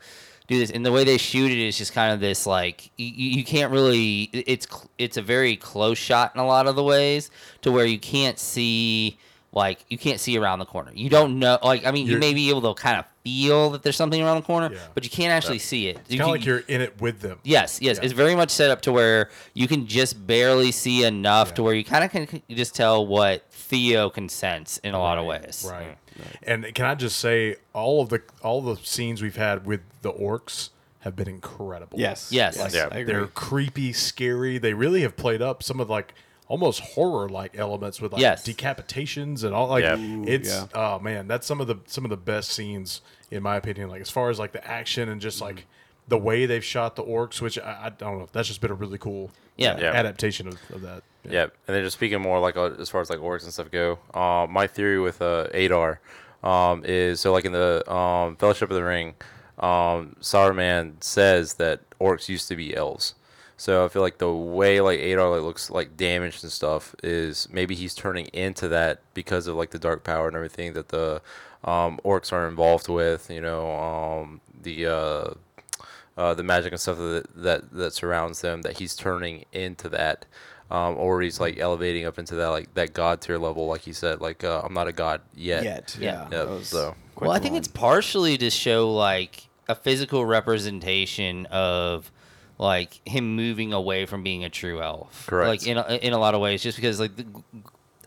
[0.53, 3.07] do this and the way they shoot it is just kind of this like you,
[3.07, 7.31] you can't really it's it's a very close shot in a lot of the ways
[7.61, 9.17] to where you can't see
[9.53, 12.19] like you can't see around the corner you don't know like i mean you You're-
[12.19, 14.79] may be able to kind of feel that there's something around the corner Yeah.
[14.93, 16.99] but you can't actually see it It's You kind of can- like you're in it
[16.99, 17.39] with them.
[17.43, 17.97] Yes, yes.
[17.97, 18.03] Yeah.
[18.03, 21.73] It's very much set up to where you can just barely see enough to where
[21.73, 25.65] you kind of can just tell what Theo can sense in a lot of ways.
[25.69, 25.97] Right.
[26.43, 30.11] And can I just say all of the all the scenes we've had with the
[30.11, 31.97] orcs have been incredible.
[31.99, 32.57] yes Yes.
[32.57, 32.89] yes Yeah.
[32.91, 34.57] I agree They're creepy, scary.
[34.57, 36.13] They really have played up some of like
[36.53, 38.45] almost horror like elements with like Yes.
[38.45, 39.97] decapitations and all like Yeah.
[40.27, 40.67] it's yeah.
[40.75, 44.01] oh man that's some of the some of the best scenes in my opinion like
[44.01, 45.65] as far as like the action and just like
[46.07, 48.75] the way they've shot the orcs which I, I don't know that's just been a
[48.75, 49.79] really cool Yeah.
[49.79, 49.93] Yeah.
[49.93, 53.09] adaptation of, of that Yeah, and then just speaking more like uh, as far as
[53.09, 55.99] like orcs and stuff go, um, my theory with uh, Adar
[56.43, 59.15] um, is so like in the um, Fellowship of the Ring,
[59.59, 63.15] um, Saruman says that orcs used to be elves.
[63.63, 67.47] So I feel like the way like Adar like looks like damaged and stuff is
[67.49, 71.21] maybe he's turning into that because of like the dark power and everything that the
[71.63, 73.29] um, orcs are involved with.
[73.31, 75.33] You know, um, the uh,
[76.17, 80.25] uh, the magic and stuff that, that that surrounds them that he's turning into that
[80.69, 83.93] um, or he's like elevating up into that like that god tier level like he
[83.93, 86.27] said like uh, i'm not a god yet, Yet, Yeah.
[86.31, 86.53] yeah.
[86.53, 87.59] Yep, so- Well, I think one.
[87.59, 92.11] it's partially to show like a physical representation of
[92.57, 95.25] like him moving away from being a true elf.
[95.27, 95.47] Correct.
[95.47, 97.25] Like in a, in a lot of ways, just because like the,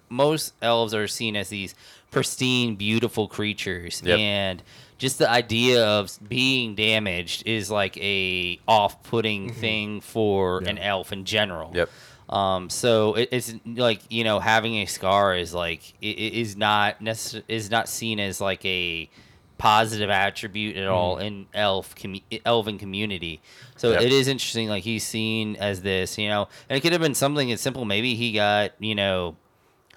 [0.09, 1.74] most elves are seen as these
[2.11, 4.18] pristine, beautiful creatures, Yep.
[4.18, 4.62] and
[4.98, 11.24] just the idea of being damaged is like a off-putting thing for an elf in
[11.24, 11.72] general.
[11.74, 11.90] Yep.
[12.28, 16.56] Um, so it, it's like you know having a scar is like i- i- is
[16.56, 19.09] not necess- is not seen as like a
[19.58, 21.24] positive attribute at all mm.
[21.24, 23.40] in elf commu- elven community.
[23.76, 24.02] So Yep.
[24.02, 24.68] it is interesting.
[24.68, 27.84] Like he's seen as this, you know, and it could have been something as simple.
[27.84, 29.36] Maybe he got you know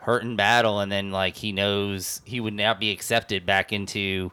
[0.01, 4.31] hurt in battle, and then like he knows he would not be accepted back into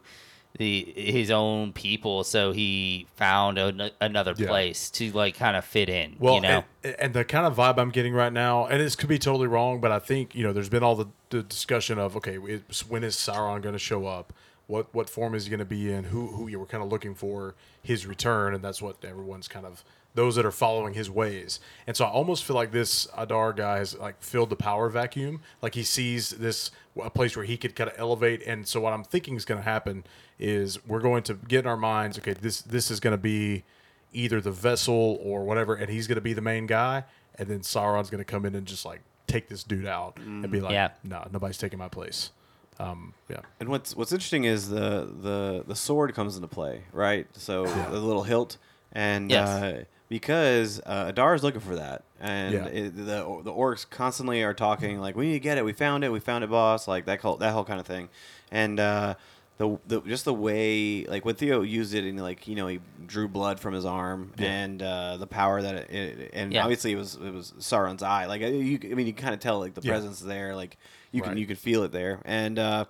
[0.57, 4.47] the his own people, so he found an, another Yeah.
[4.47, 6.15] place to like kind of fit in.
[6.19, 6.63] Well, you know.
[6.83, 9.47] and, and the kind of vibe I'm getting right now, and this could be totally
[9.47, 13.03] wrong, but I think you know there's been all the, the discussion of okay, when
[13.03, 14.33] is Sauron going to show up?
[14.67, 16.05] What what form is he going to be in?
[16.05, 19.65] Who who you were kind of looking for his return, and that's what everyone's kind
[19.65, 19.83] of
[20.17, 21.59] those that are following his ways.
[21.85, 25.41] And so I almost feel like this Adar guy has like filled the power vacuum.
[25.61, 28.41] Like he sees this a place where he could kind of elevate.
[28.45, 30.03] And so what I'm thinking is going to happen
[30.39, 33.63] is we're going to get in our minds, okay, this this is going to be
[34.11, 37.03] either the vessel or whatever, and he's going to be the main guy,
[37.35, 40.49] and then Sauron's going to come in and just like take this dude out and
[40.49, 40.63] be mm.
[40.63, 40.89] like, Yeah.
[41.03, 42.31] no, nobody's taking my place.
[42.79, 47.27] Um, yeah, And what's what's interesting is the the the sword comes into play, right?
[47.33, 48.57] So the little hilt,
[48.91, 49.47] and Yes.
[49.49, 52.65] uh, because uh, Adar is looking for that, and Yeah.
[52.67, 53.03] it, the
[53.43, 55.65] the orcs constantly are talking like, "We need to get it.
[55.65, 56.11] We found it.
[56.11, 58.09] We found it, boss." Like that whole that whole kind of thing,
[58.51, 58.79] and.
[58.79, 59.15] Uh,
[59.59, 62.79] the, the just the way like when Theo used it and like you know he
[63.07, 64.49] drew blood from his arm Yeah.
[64.51, 66.61] and uh, the power that it, it and Yeah.
[66.61, 69.57] obviously it was it was Sauron's eye like you I mean you kind of tell
[69.57, 69.93] like the Yeah.
[69.93, 70.77] presence there like
[71.11, 71.37] you can Right.
[71.39, 72.85] you could feel it there and uh,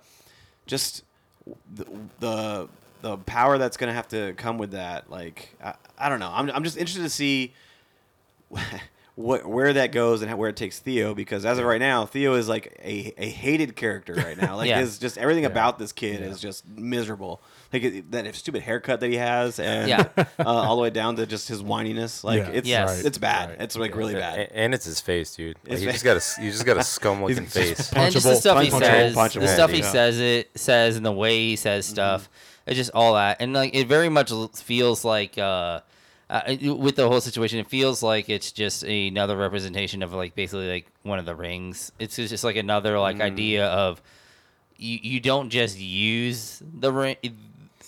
[0.66, 1.04] just
[1.74, 1.86] the,
[2.20, 2.68] the
[3.00, 6.50] the power that's gonna have to come with that like I, I don't know I'm,
[6.50, 7.54] I'm just interested to see
[9.14, 12.06] what where that goes and how, where it takes Theo because as of right now
[12.06, 14.80] Theo is like a, a hated character right now like Yeah.
[14.80, 15.50] his just everything Yeah.
[15.50, 16.26] about this kid Yeah.
[16.26, 17.40] is just miserable
[17.72, 20.08] like that stupid haircut that he has and Yeah.
[20.16, 22.50] uh, all the way down to just his whininess like Yeah.
[22.50, 23.04] it's Yes.
[23.04, 23.60] it's bad Right.
[23.60, 26.16] it's like really bad and it's his face dude like, His you fa- just got
[26.16, 29.14] a you just got a scum looking face and just the punchable- stuff he says,
[29.14, 32.28] punchable, the stuff he says it says, and the way he says stuff,
[32.66, 35.80] it's just all that, and like it very much feels like uh,
[36.30, 40.68] uh, with the whole situation, it feels like it's just another representation of like basically
[40.70, 41.90] like one of the rings.
[41.98, 44.02] It's just like another like idea of
[44.76, 47.16] you you don't just use the ring.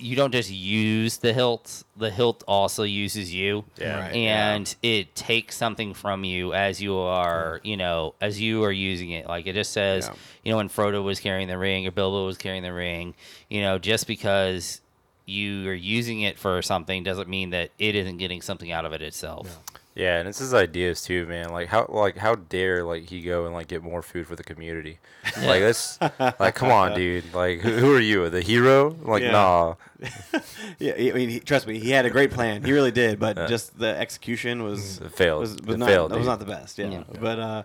[0.01, 1.85] You don't just use the hilt.
[1.97, 4.01] The hilt also uses you Yeah.
[4.01, 4.53] Right, yeah.
[4.55, 9.11] and it takes something from you as you are, you know, as you are using
[9.11, 9.27] it.
[9.27, 10.15] Like it just says, Yeah.
[10.45, 13.15] you know, when Frodo was carrying the ring or Bilbo was carrying the ring,
[13.49, 14.81] you know, just because
[15.27, 18.93] you are using it for something doesn't mean that it isn't getting something out of
[18.93, 19.47] it itself.
[19.47, 21.51] Yeah, and it's his ideas too, man.
[21.51, 24.45] Like how like how dare like he go and like get more food for the
[24.45, 24.99] community?
[25.37, 27.35] Like this, like come on, dude.
[27.35, 28.97] Like who, who are you, the hero?
[29.03, 29.33] Like Yeah.
[29.33, 29.75] nah.
[30.79, 33.49] yeah I mean he, trust me he had a great plan he really did but
[33.49, 35.41] just the execution was It failed.
[35.43, 36.31] was, was It not, failed, that was dude.
[36.31, 37.03] not the best yeah, Yeah.
[37.21, 37.63] but uh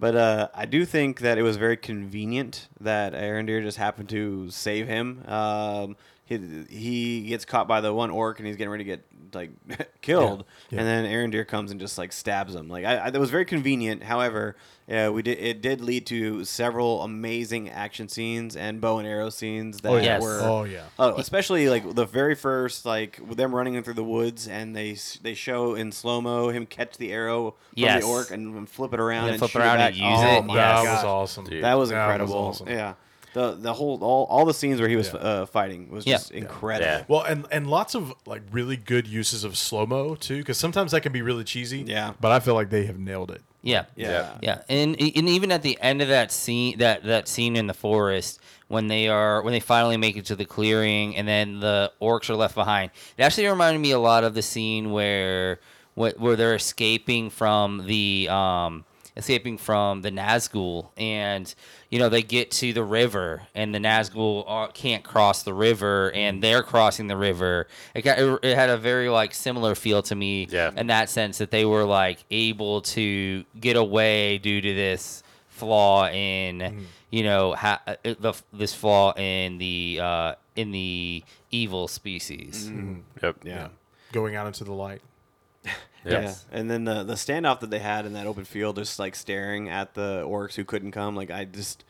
[0.00, 4.50] but uh, I do think that it was very convenient that Arondir just happened to
[4.50, 5.22] save him.
[5.28, 9.04] Um, he, he gets caught by the one orc and he's getting ready to get
[9.34, 9.50] like
[10.00, 10.78] killed, Yeah.
[10.78, 12.68] and then Arondir comes and just like stabs him.
[12.68, 14.04] Like I, I, that was very convenient.
[14.04, 14.54] However,
[14.88, 19.30] uh, we did it did lead to several amazing action scenes and bow and arrow
[19.30, 20.22] scenes that oh Yes.
[20.22, 24.04] were oh yeah, Oh, especially like the very first, like with them running through the
[24.04, 28.02] woods, and they they show in slow mo him catch the arrow from Yes.
[28.04, 30.00] the orc and flip it around And and, flip shoot around it and back.
[30.00, 30.76] use oh, it, my yes.
[30.78, 30.94] that God.
[30.94, 31.64] was awesome, Dude.
[31.64, 32.34] That was That was incredible.
[32.36, 32.68] awesome.
[32.68, 32.94] Yeah,
[33.34, 35.20] the the whole all, all the scenes where he was Yeah.
[35.20, 36.14] uh, fighting was Yeah.
[36.14, 36.86] just incredible.
[36.90, 37.04] Yeah.
[37.06, 40.92] Well, and and lots of like really good uses of slow mo too, because sometimes
[40.92, 41.80] that can be really cheesy.
[41.86, 42.14] Yeah.
[42.20, 43.42] But I feel like they have nailed it.
[43.62, 43.84] Yeah.
[43.96, 44.32] Yeah.
[44.42, 47.74] Yeah, and and even at the end of that scene, that that scene in the
[47.74, 51.90] forest, when they are when they finally make it to the clearing, and then the
[52.00, 55.60] orcs are left behind, it actually reminded me a lot of the scene where
[55.94, 58.84] where, where they're escaping from the um
[59.16, 61.54] escaping from the Nazgul, and
[61.90, 66.10] you know they get to the river, and the Nazgul are, can't cross the river,
[66.12, 67.68] and they're crossing the river.
[67.94, 70.70] It got it, it had a very like similar feel to me Yeah.
[70.76, 76.08] in that sense that they were like able to get away due to this flaw
[76.08, 81.22] in you know ha- uh, the this flaw in the uh, in the
[81.52, 82.70] evil species.
[83.22, 83.36] Yep.
[83.44, 83.68] Yeah.
[84.12, 85.00] Going out into the light.
[86.06, 86.44] Yes.
[86.52, 89.14] Yeah, and then the the standoff that they had in that open field, just like
[89.14, 91.16] staring at the orcs who couldn't come.
[91.16, 91.84] Like I just,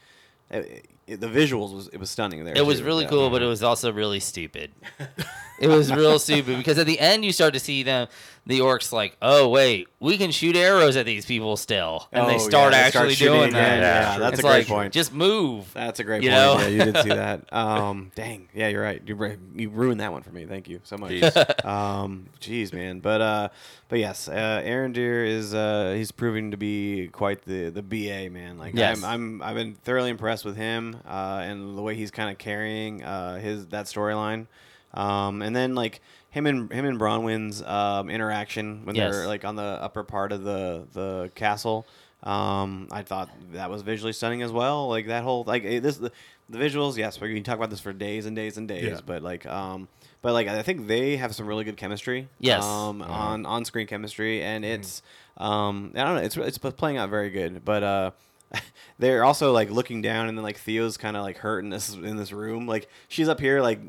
[0.50, 2.56] it, it- the visuals was it was stunning there.
[2.56, 3.10] It was really Yeah.
[3.10, 4.70] cool, but it was also really stupid.
[5.58, 8.08] it was real stupid because at the end you start to see them,
[8.46, 12.26] the orcs like, oh wait, we can shoot arrows at these people still, and Oh,
[12.26, 13.78] they yeah, start they actually shooting doing that.
[13.78, 14.92] Yeah, Yeah, that's it's a great like, point.
[14.92, 15.72] Just move.
[15.72, 16.40] That's a great you point.
[16.40, 16.58] know?
[16.58, 17.42] Yeah, you did see that.
[17.54, 18.48] Um, dang.
[18.54, 19.00] Yeah, you're right.
[19.06, 20.44] You ru- you ruined that one for me.
[20.44, 21.12] Thank you so much.
[21.12, 21.64] Jeez.
[21.64, 23.00] um, jeez, man.
[23.00, 23.48] But uh,
[23.88, 28.58] but yes, uh, Arondir is uh, he's proving to be quite the the ba man.
[28.58, 29.02] Like Yes.
[29.02, 32.36] I'm, I'm I've been thoroughly impressed with him uh, and the way he's kind of
[32.38, 34.46] carrying uh, his that storyline.
[34.94, 39.12] Um, and then like him and him and Bronwyn's um, interaction when Yes.
[39.12, 41.86] they're like on the upper part of the the castle.
[42.22, 44.88] Um, I thought that was visually stunning as well.
[44.88, 46.10] Like that whole like eh, this the,
[46.48, 46.96] the visuals.
[46.96, 48.84] Yes, we can talk about this for days and days and days.
[48.84, 49.00] Yeah.
[49.04, 49.88] But like um,
[50.22, 52.28] but like I think they have some really good chemistry.
[52.38, 52.64] Yes.
[52.64, 55.02] Um, on on screen chemistry, and it's
[55.36, 56.22] um, I don't know.
[56.22, 57.62] It's it's playing out very good.
[57.64, 58.10] But uh,
[58.98, 61.92] they're also like looking down, and then like Theo's kind of like hurt in this
[61.94, 62.66] in this room.
[62.66, 63.80] Like she's up here like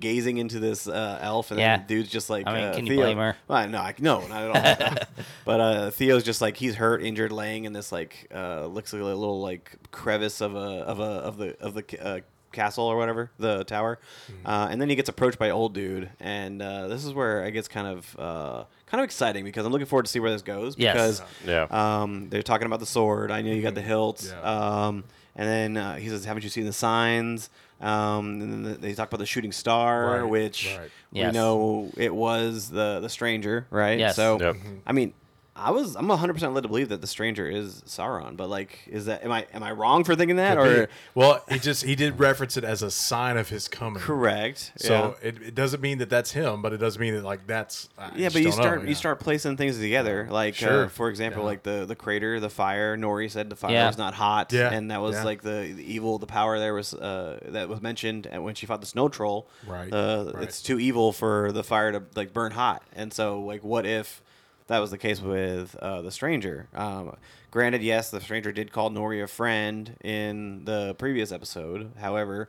[0.00, 1.76] gazing into this uh, elf, and Yeah.
[1.78, 2.46] then the dude's just like.
[2.46, 3.36] I mean, uh, can you blame her?
[3.48, 4.96] Well, no, I, no, not at all.
[5.44, 9.02] but uh, Theo's just like he's hurt, injured, laying in this like uh, looks like
[9.02, 12.20] a little like crevice of a of a of the of the uh,
[12.52, 14.46] castle or whatever the tower, Mm-hmm.
[14.46, 17.52] uh, and then he gets approached by old dude, and uh, this is where it
[17.52, 20.42] gets kind of uh, kind of exciting because I'm looking forward to see where this
[20.42, 20.94] goes Yes.
[20.94, 21.66] because Yeah.
[21.70, 23.30] um, they're talking about the sword.
[23.30, 24.24] I know you got the hilt.
[24.28, 24.40] Yeah.
[24.86, 25.04] Um,
[25.36, 27.50] and then uh, he says, "Haven't you seen the signs?"
[27.80, 30.90] Um, and then they talk about the shooting star, Right, which right.
[31.12, 31.32] we Yes.
[31.32, 33.98] know it was the the stranger, right?
[33.98, 34.16] Yes.
[34.16, 34.56] So, Yep.
[34.86, 35.14] I mean,
[35.56, 38.78] I was I'm 100 percent led to believe that the stranger is Sauron, but like,
[38.86, 40.92] is that am I am I wrong for thinking that Could or be.
[41.14, 44.00] well, he just he did reference it as a sign of his coming.
[44.00, 44.72] correct?
[44.76, 47.88] So it, it doesn't mean that that's him, but it does mean that like that's
[47.98, 48.88] I Yeah, but you don't know, start yeah.
[48.88, 50.28] you start placing things together.
[50.30, 50.84] Like, Sure.
[50.84, 51.46] uh, for example, Yeah.
[51.46, 52.96] like the the crater, the fire.
[52.96, 53.86] Nori said the fire Yeah.
[53.88, 55.24] was not hot, Yeah, and that was yeah.
[55.24, 56.18] like the, the evil.
[56.18, 59.48] The power there was uh, that was mentioned and when she fought the snow troll.
[59.66, 60.44] Right, Uh, right.
[60.44, 64.22] It's too evil for the fire to like burn hot, and so like, what if
[64.70, 66.68] that was the case with uh, the stranger?
[66.74, 67.16] Um,
[67.50, 71.92] granted, yes, the stranger did call Nori a friend in the previous episode.
[71.98, 72.48] However.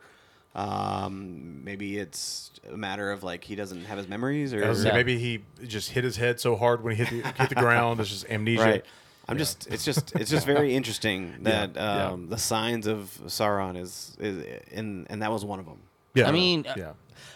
[0.54, 4.80] Um, maybe it's a matter of like he doesn't have his memories, or I was
[4.80, 4.94] gonna say, Yeah.
[4.96, 8.00] maybe he just hit his head so hard when he hit the, hit the ground.
[8.00, 8.62] It's just amnesia.
[8.62, 8.84] Right.
[9.28, 12.08] I'm just it's just it's just very interesting that yeah.
[12.08, 15.78] um, the signs of Sauron is is and and that was one of them.
[16.12, 16.28] Yeah.
[16.28, 16.92] I mean, yeah.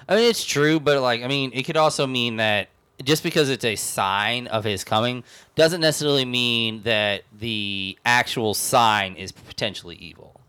[0.06, 2.68] I mean, it's true, but like, I mean, it could also mean that
[3.04, 9.14] just because it's a sign of his coming doesn't necessarily mean that the actual sign
[9.16, 10.40] is potentially evil.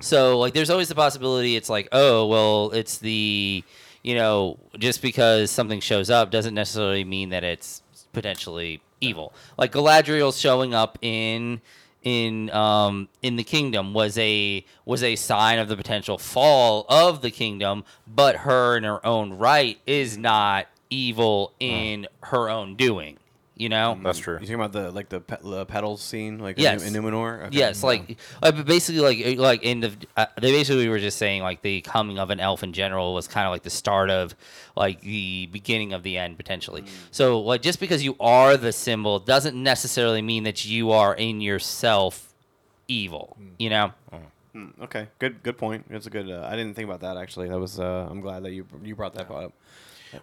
[0.00, 3.62] So, like, there's always the possibility it's like, oh, well, it's the,
[4.02, 7.82] you know, just because something shows up doesn't necessarily mean that it's
[8.12, 9.32] potentially evil.
[9.56, 11.60] Like Galadriel showing up in
[12.02, 17.20] in um in the kingdom was a was a sign of the potential fall of
[17.20, 23.18] the kingdom, but her in her own right is not evil in her own doing.
[23.58, 23.98] You know?
[24.02, 24.34] That's true.
[24.34, 26.82] You talking about the like the, pe- the petals scene like Yes.
[26.86, 27.46] in, in Numenor?
[27.46, 27.56] Okay.
[27.56, 31.40] Yes, like, like but basically, like, like in the uh, they basically were just saying
[31.42, 34.36] like the coming of an elf in general was kind of like the start of
[34.76, 36.84] like the beginning of the end potentially.
[37.10, 41.40] So like just because you are the symbol doesn't necessarily mean that you are in
[41.40, 42.34] yourself
[42.88, 43.38] evil.
[43.58, 43.92] You know?
[44.52, 45.86] Hmm, okay, good good point.
[45.88, 46.30] That's a good.
[46.30, 47.48] Uh, I didn't think about that actually.
[47.48, 47.80] That was.
[47.80, 49.54] Uh, I'm glad that you you brought that up.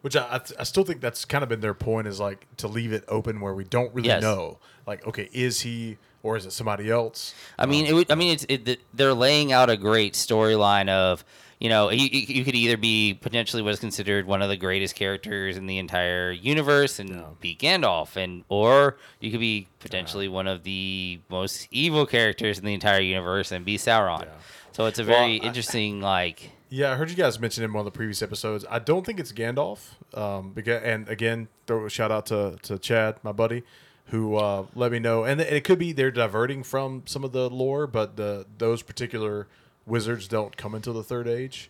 [0.01, 2.67] Which I, I, I still think that's kind of been their point is like to
[2.67, 4.21] leave it open where we don't really Yes.
[4.21, 4.57] know.
[4.87, 7.33] Like, okay, is he or is it somebody else?
[7.59, 8.11] I mean, it would.
[8.11, 11.23] I mean, it's it, they're laying out a great storyline of
[11.59, 14.57] you know you, you you could either be potentially what is considered one of the
[14.57, 20.27] greatest characters in the entire universe and be Gandalf, and or you could be potentially
[20.27, 24.23] one of the most evil characters in the entire universe and be Sauron.
[24.23, 24.29] Yeah.
[24.73, 26.51] So it's a Well, very I- interesting like.
[26.73, 28.65] Yeah, I heard you guys mention him in one of the previous episodes.
[28.67, 29.91] I don't think it's Gandalf.
[30.15, 33.61] Um, because, and again, throw a shout out to, to Chad, my buddy.
[34.07, 37.47] who uh, let me know, and it could be they're diverting from some of the
[37.49, 39.47] lore, but the those particular
[39.85, 41.69] wizards don't come until the third age.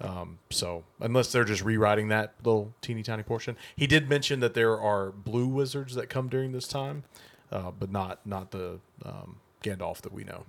[0.00, 4.54] Um, so unless they're just rewriting that little teeny tiny portion, he did mention that
[4.54, 7.04] there are blue wizards that come during this time,
[7.52, 10.44] uh, but not not the um, Gandalf that we know.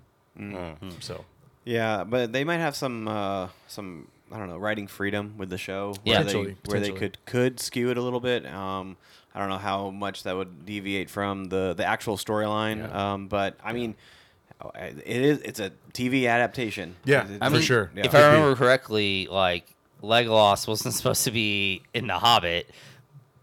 [1.00, 1.26] So
[1.64, 5.58] Yeah, but they might have some uh, some I don't know writing freedom with the
[5.58, 5.94] show.
[6.04, 6.16] Yeah.
[6.16, 8.46] where they, Potentially, where they could could skew it a little bit.
[8.46, 8.98] Um,
[9.36, 12.78] I don't know how much that would deviate from the the actual storyline.
[12.80, 13.14] Yeah.
[13.14, 13.96] Um, but I mean,
[14.76, 16.96] it is it's a TV adaptation.
[17.06, 17.92] Yeah, It's- I For mean, sure.
[17.96, 18.06] Yeah.
[18.06, 19.66] if I remember correctly, like
[20.04, 22.70] Legolas wasn't supposed to be in The Hobbit,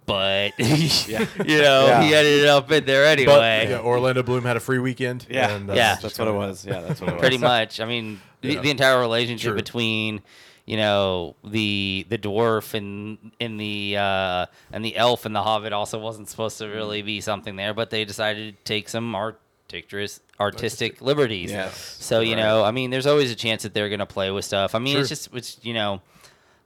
[0.09, 1.19] but you
[1.63, 2.03] know Yeah.
[2.03, 3.67] he ended up in there but anyway.
[3.71, 5.27] yeah, Orlando Bloom had a free weekend.
[5.31, 5.97] Yeah, and, that's, Yeah.
[6.03, 6.67] that's what it was.
[6.67, 7.21] Yeah, that's what it was.
[7.21, 7.79] Pretty much.
[7.81, 8.61] I mean, the, Yeah.
[8.63, 9.57] the entire relationship True.
[9.57, 10.23] between
[10.67, 15.73] you know the the dwarf and in the uh, and the elf and the hobbit
[15.73, 20.21] also wasn't supposed to really be something there, but they decided to take some artistic
[20.41, 21.51] artistic liberties.
[21.51, 21.97] Yes.
[22.01, 22.43] So you Right.
[22.43, 24.75] know, I mean, there's always a chance that they're gonna play with stuff.
[24.75, 26.03] I mean, it's just it's you know, the,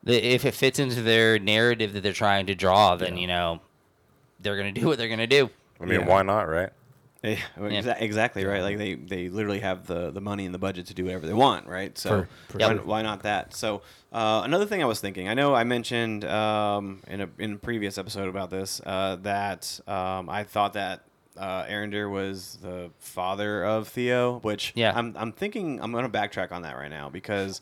[0.06, 3.20] if it fits into their narrative that they're trying to draw, then Yeah.
[3.20, 3.60] you know,
[4.40, 5.50] they're gonna do what they're gonna do.
[5.80, 6.06] I mean, Yeah.
[6.06, 6.70] why not, right?
[7.24, 8.62] Yeah, exa- exactly right.
[8.62, 11.32] Like they, they literally have the, the money and the budget to do whatever they
[11.32, 11.96] want, right?
[11.96, 12.82] So For- for why, sure.
[12.82, 13.54] why not that?
[13.54, 13.82] So
[14.12, 17.56] uh, another thing I was thinking, I know I mentioned um, in a in a
[17.58, 21.02] previous episode about this uh, that um, I thought that
[21.36, 24.92] uh, Arondir was the father of Theo, which Yeah.
[24.92, 27.60] I'm I'm thinking I'm going to backtrack on that right now because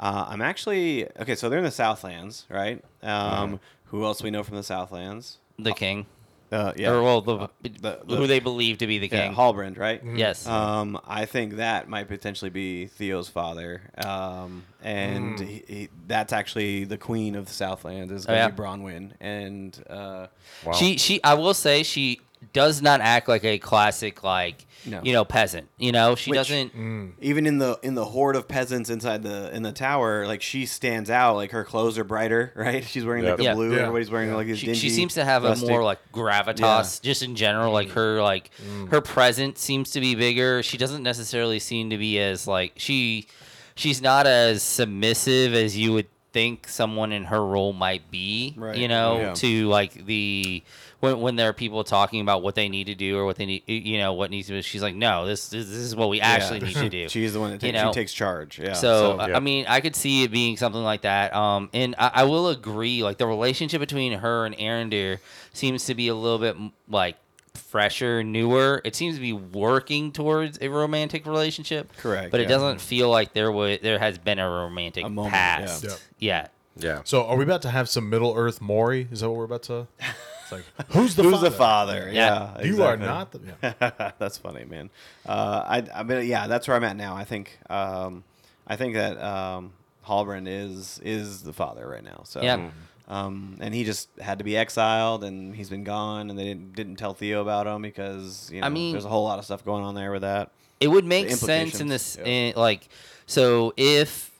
[0.00, 1.34] uh, I'm actually okay.
[1.34, 2.82] So they're in the Southlands, right?
[3.02, 5.38] Um, Who else we know from the Southlands?
[5.58, 6.06] The king,
[6.50, 9.34] Uh, yeah, or well, the, the- who they believe to be the yeah, king.
[9.36, 10.02] Halbrand, right?
[10.16, 10.46] Yes.
[10.46, 15.44] Um, I think that might potentially be Theo's father, um, and Hmm.
[15.46, 18.50] he, he, that's actually the queen of the Southland is Oh, going to yeah.
[18.50, 20.26] be Bronwyn, and uh,
[20.64, 20.72] Wow.
[20.72, 22.20] She she I will say she
[22.52, 25.00] does not act like a classic like No.
[25.02, 25.68] you know peasant.
[25.78, 26.76] You know she Which- doesn't.
[26.76, 27.12] Mm.
[27.20, 30.66] even in the in the horde of peasants inside the in the tower, like she
[30.66, 31.36] stands out.
[31.36, 32.84] Like her clothes are brighter, right?
[32.84, 33.54] She's wearing like the Yeah.
[33.54, 33.72] blue.
[33.72, 33.80] Yeah.
[33.82, 34.78] Everybody's wearing like these She, dingy.
[34.78, 38.50] she seems to have a more like gravitas just in general like her like
[38.90, 43.26] her presence seems to be bigger she doesn't necessarily seem to be as like she
[43.74, 48.76] she's not as submissive as you would think someone in her role might be Right.
[48.76, 49.34] you know Yeah.
[49.34, 50.62] to like the
[51.04, 53.46] when, when there are people talking about what they need to do or what they
[53.46, 56.08] need you know what needs to be she's like no this this, this is what
[56.08, 57.90] we actually need to do She's the one that You takes, know?
[57.92, 58.58] she takes charge.
[58.58, 58.72] Yeah.
[58.72, 59.36] so, I- yeah.
[59.36, 61.34] I mean, I could see it being something like that.
[61.34, 65.18] Um, and I, I will agree, like the relationship between her and Arondir
[65.52, 66.56] seems to be a little bit
[66.88, 67.16] like
[67.54, 68.80] fresher, newer.
[68.84, 71.90] It seems to be working towards a romantic relationship.
[71.96, 72.48] Correct, But it yeah.
[72.50, 75.56] doesn't feel like there was there has been a romantic A moment, yeah.
[75.58, 75.90] past Yeah.
[76.18, 76.52] yet.
[76.76, 77.00] Yeah.
[77.04, 79.06] So are we about to have some Middle Earth Maury?
[79.12, 79.86] Is that what we're about to?
[80.54, 81.50] It's like who's the Who's father?
[81.50, 82.10] the father?
[82.12, 82.54] Yeah.
[82.58, 83.40] Yeah, You are not the.
[83.62, 84.10] Yeah.
[84.18, 84.90] that's funny, man.
[85.26, 87.14] Uh, I, I mean, yeah, that's where I'm at now.
[87.16, 88.24] I think, um,
[88.66, 89.72] I think that um,
[90.06, 92.22] Halbrand is is the father right now.
[92.24, 92.70] So, Yeah.
[93.08, 96.74] um, and he just had to be exiled, and he's been gone, and they didn't
[96.74, 99.44] didn't tell Theo about him because you know I mean- there's a whole lot of
[99.44, 100.50] stuff going on there with that.
[100.80, 102.88] It would make sense in this, implications, in, like,
[103.26, 104.30] so if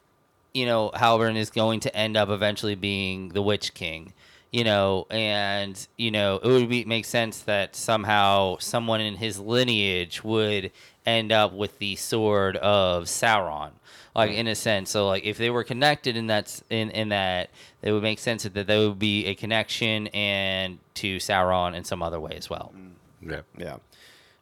[0.52, 4.12] you know Halbrand is going to end up eventually being the Witch King,
[4.54, 9.40] you know, and you know it would be make sense that somehow someone in his
[9.40, 10.70] lineage would
[11.04, 13.72] end up with the sword of Sauron,
[14.14, 14.90] like in a sense.
[14.90, 17.50] So like if they were connected in that in in that,
[17.82, 22.00] it would make sense that there would be a connection and to Sauron in some
[22.00, 22.72] other way as well.
[23.20, 23.40] Yeah.
[23.58, 23.76] Yeah.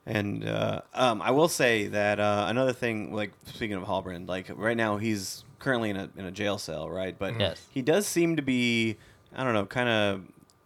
[0.04, 4.50] And uh, um, I will say that uh, another thing, like speaking of Halbrand, like
[4.54, 7.16] right now he's currently in a in a jail cell, right?
[7.18, 7.64] But Yes.
[7.70, 8.96] he does seem to be,
[9.34, 10.22] I don't know, kind of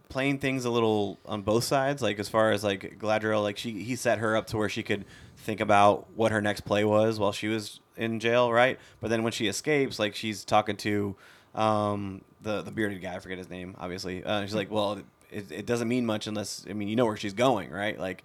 [0.09, 2.01] playing things a little on both sides.
[2.01, 4.83] Like as far as like Galadriel, like she he set her up to where she
[4.83, 5.05] could
[5.37, 8.79] think about what her next play was while she was in jail, right?
[9.01, 11.15] But then when she escapes, like she's talking to
[11.55, 14.23] um, the the bearded guy, I forget his name, obviously.
[14.23, 14.99] Uh, she's like, well,
[15.31, 17.99] it, it doesn't mean much unless I mean you know where she's going, right?
[17.99, 18.23] Like.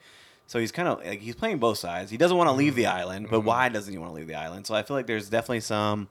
[0.49, 2.11] So he's kind of like he's playing both sides.
[2.11, 4.35] He doesn't want to leave the island, but why doesn't he want to leave the
[4.35, 4.67] island?
[4.67, 6.09] So I feel like there's definitely some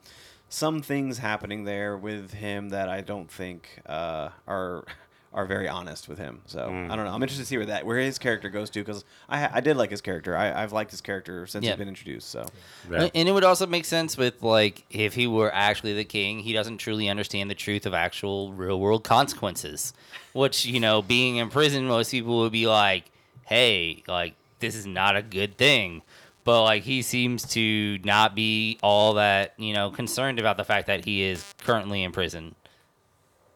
[0.52, 4.84] some things happening there with him that I don't think uh, are
[5.32, 6.42] are very honest with him.
[6.44, 7.12] So I don't know.
[7.12, 9.78] I'm interested to see where that where his character goes to because I I did
[9.78, 10.36] like his character.
[10.36, 11.70] I, I've liked his character since Yeah.
[11.70, 12.28] he's been introduced.
[12.28, 12.44] So
[12.90, 13.08] Yeah.
[13.14, 16.52] And it would also make sense with like if he were actually the king, he
[16.52, 19.94] doesn't truly understand the truth of actual real world consequences.
[20.34, 23.04] Which, you know, being in prison, most people would be like,
[23.46, 26.02] Hey, like this is not a good thing.
[26.44, 30.88] But like he seems to not be all that, you know, concerned about the fact
[30.88, 32.54] that he is currently in prison.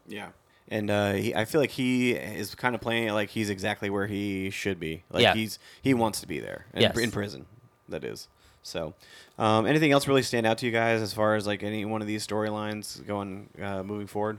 [0.06, 0.28] yeah,
[0.68, 3.90] and uh, he, I feel like he is kind of playing it like he's exactly
[3.90, 5.02] where he should be.
[5.10, 5.34] Like Yeah.
[5.34, 6.96] he's he wants to be there in, Yes.
[6.98, 7.46] in prison.
[7.88, 8.28] That is.
[8.62, 8.94] So,
[9.38, 12.00] um, anything else really stand out to you guys as far as like any one
[12.02, 14.38] of these storylines going uh, moving forward?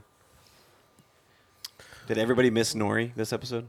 [2.06, 3.66] Did everybody miss Nori this episode?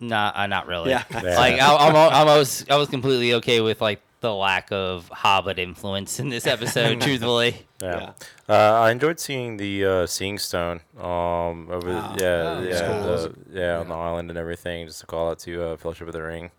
[0.00, 0.90] Nah, uh, not really.
[0.90, 1.04] Yeah.
[1.10, 1.20] Yeah.
[1.38, 5.58] Like I, I'm, I'm always, I was completely okay with like the lack of Hobbit
[5.58, 7.00] influence in this episode.
[7.02, 8.12] truthfully, Yeah.
[8.48, 10.80] Uh, I enjoyed seeing the uh, Seeing Stone.
[10.98, 12.16] Um, over Oh.
[12.18, 13.02] yeah, Oh, yeah, cool.
[13.02, 14.86] the- yeah, on the island and everything.
[14.86, 16.50] Just to call out to uh, Fellowship of the Ring.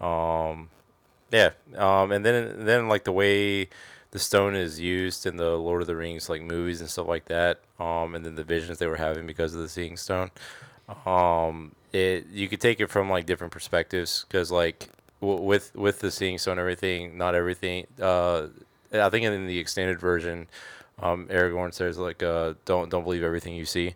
[0.00, 0.68] Um,
[1.30, 1.50] yeah.
[1.76, 3.68] Um, and then then like the way
[4.10, 7.26] the stone is used in the Lord of the Rings like movies and stuff like
[7.26, 7.60] that.
[7.78, 10.30] Um, and then the visions they were having because of the Seeing Stone.
[11.04, 14.88] Um, it you could take it from like different perspectives because like
[15.20, 17.86] w- with with the Seeing Stone and everything, not everything.
[18.00, 18.48] Uh,
[18.92, 20.46] I think in the extended version,
[21.00, 23.94] um, Aragorn says like, uh, "Don't don't believe everything you see."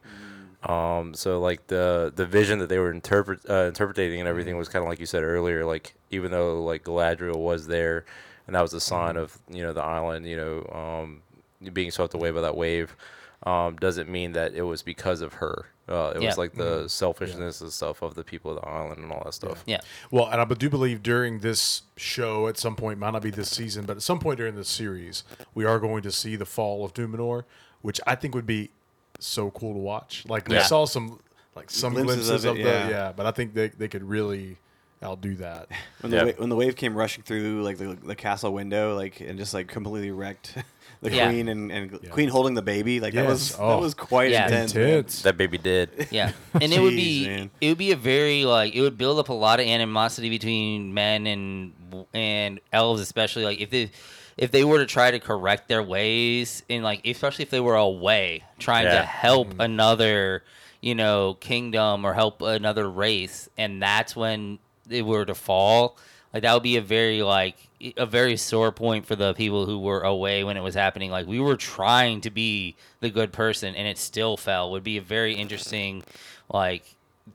[0.63, 4.69] Um, so like the the vision that they were interpret uh, interpreting and everything was
[4.69, 5.65] kind of like you said earlier.
[5.65, 8.05] Like even though like Galadriel was there,
[8.47, 11.23] and that was a sign of you know the island, you know, um,
[11.73, 12.95] being swept away by that wave,
[13.45, 15.67] um, doesn't mean that it was because of her.
[15.89, 16.29] Uh, it Yeah.
[16.29, 19.35] was like the selfishness and stuff of the people of the island and all that
[19.35, 19.63] stuff.
[19.67, 19.81] yeah,
[20.11, 23.51] Well, and I do believe during this show, at some point, might not be this
[23.51, 25.25] season, but at some point during the series,
[25.55, 27.45] we are going to see the fall of Numenor,
[27.83, 28.71] which I think would be
[29.19, 30.25] so cool to watch.
[30.29, 30.63] Like we Yeah.
[30.63, 31.19] saw some,
[31.57, 32.89] like some Glimpses glimpses, of of, it, the yeah.
[32.89, 34.59] yeah, but I think they they could really
[35.03, 35.69] outdo that.
[36.03, 36.21] When Yeah.
[36.21, 39.39] the wa- when the wave came rushing through like the, the castle window, like and
[39.39, 40.55] just like completely wrecked
[41.03, 41.29] the Yeah.
[41.29, 42.11] queen and, and Yeah.
[42.11, 43.29] queen holding the baby, like that Yes.
[43.31, 43.69] was Oh.
[43.71, 44.45] that was quite Yeah.
[44.45, 44.75] intense.
[44.75, 44.89] man.
[44.89, 45.23] Intense.
[45.23, 46.09] That baby did.
[46.11, 46.33] yeah.
[46.61, 47.51] And it would Jeez, be, man.
[47.61, 50.93] it would be a very like, it would build up a lot of animosity between
[50.95, 51.73] men and
[52.15, 53.91] and elves, especially like if they.
[54.37, 57.75] If they were to try to correct their ways, and like especially if they were
[57.77, 59.05] away trying to Yeah.
[59.05, 59.61] help Mm-hmm.
[59.61, 60.45] another,
[60.81, 65.99] you know, kingdom or help another race, and that's when they were to fall,
[66.33, 67.57] like that would be a very like
[67.97, 71.11] a very sore point for the people who were away when it was happening.
[71.11, 74.71] Like we were trying to be the good person, and it still fell.
[74.73, 76.03] Would be a very interesting,
[76.53, 76.85] like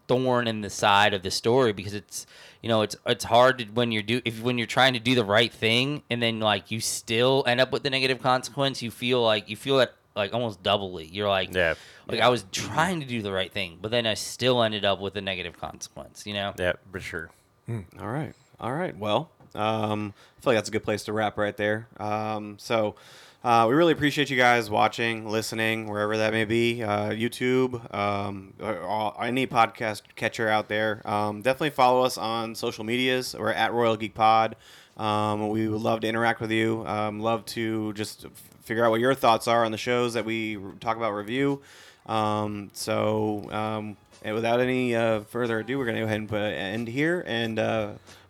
[0.07, 2.27] thorn in the side of the story because it's
[2.61, 5.15] you know it's it's hard to, when you're do if when you're trying to do
[5.15, 8.91] the right thing and then like you still end up with the negative consequence you
[8.91, 11.75] feel like you feel that like almost doubly you're like Yeah.
[12.07, 14.99] like I was trying to do the right thing but then I still ended up
[14.99, 17.29] with a negative consequence you know Yeah, for sure.
[17.65, 18.33] Hmm, all right.
[18.59, 18.97] All right.
[18.97, 21.87] Well, um, I feel like that's a good place to wrap right there.
[21.97, 22.95] Um, so
[23.43, 28.53] uh, we really appreciate you guys watching, listening, wherever that may be, uh, YouTube, um,
[28.59, 31.01] or, or any podcast catcher out there.
[31.05, 33.35] Um, definitely follow us on social medias.
[33.37, 34.55] We're at Royal Geek Pod.
[34.97, 36.85] Um, we would love to interact with you.
[36.87, 38.25] Um, love to just
[38.61, 41.61] figure out what your thoughts are on the shows that we talk about review.
[42.07, 46.33] Um, so, um, and without any uh, further ado, we're going to go ahead and
[46.33, 47.23] end here.
[47.27, 47.59] And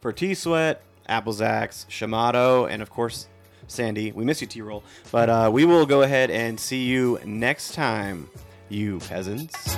[0.05, 3.27] for T Sweat, Applezax, Shamato, and of course,
[3.65, 4.83] Sandy, we miss you, T Roll.
[5.11, 8.29] But uh, we will go ahead and see you next time,
[8.69, 9.75] you peasants.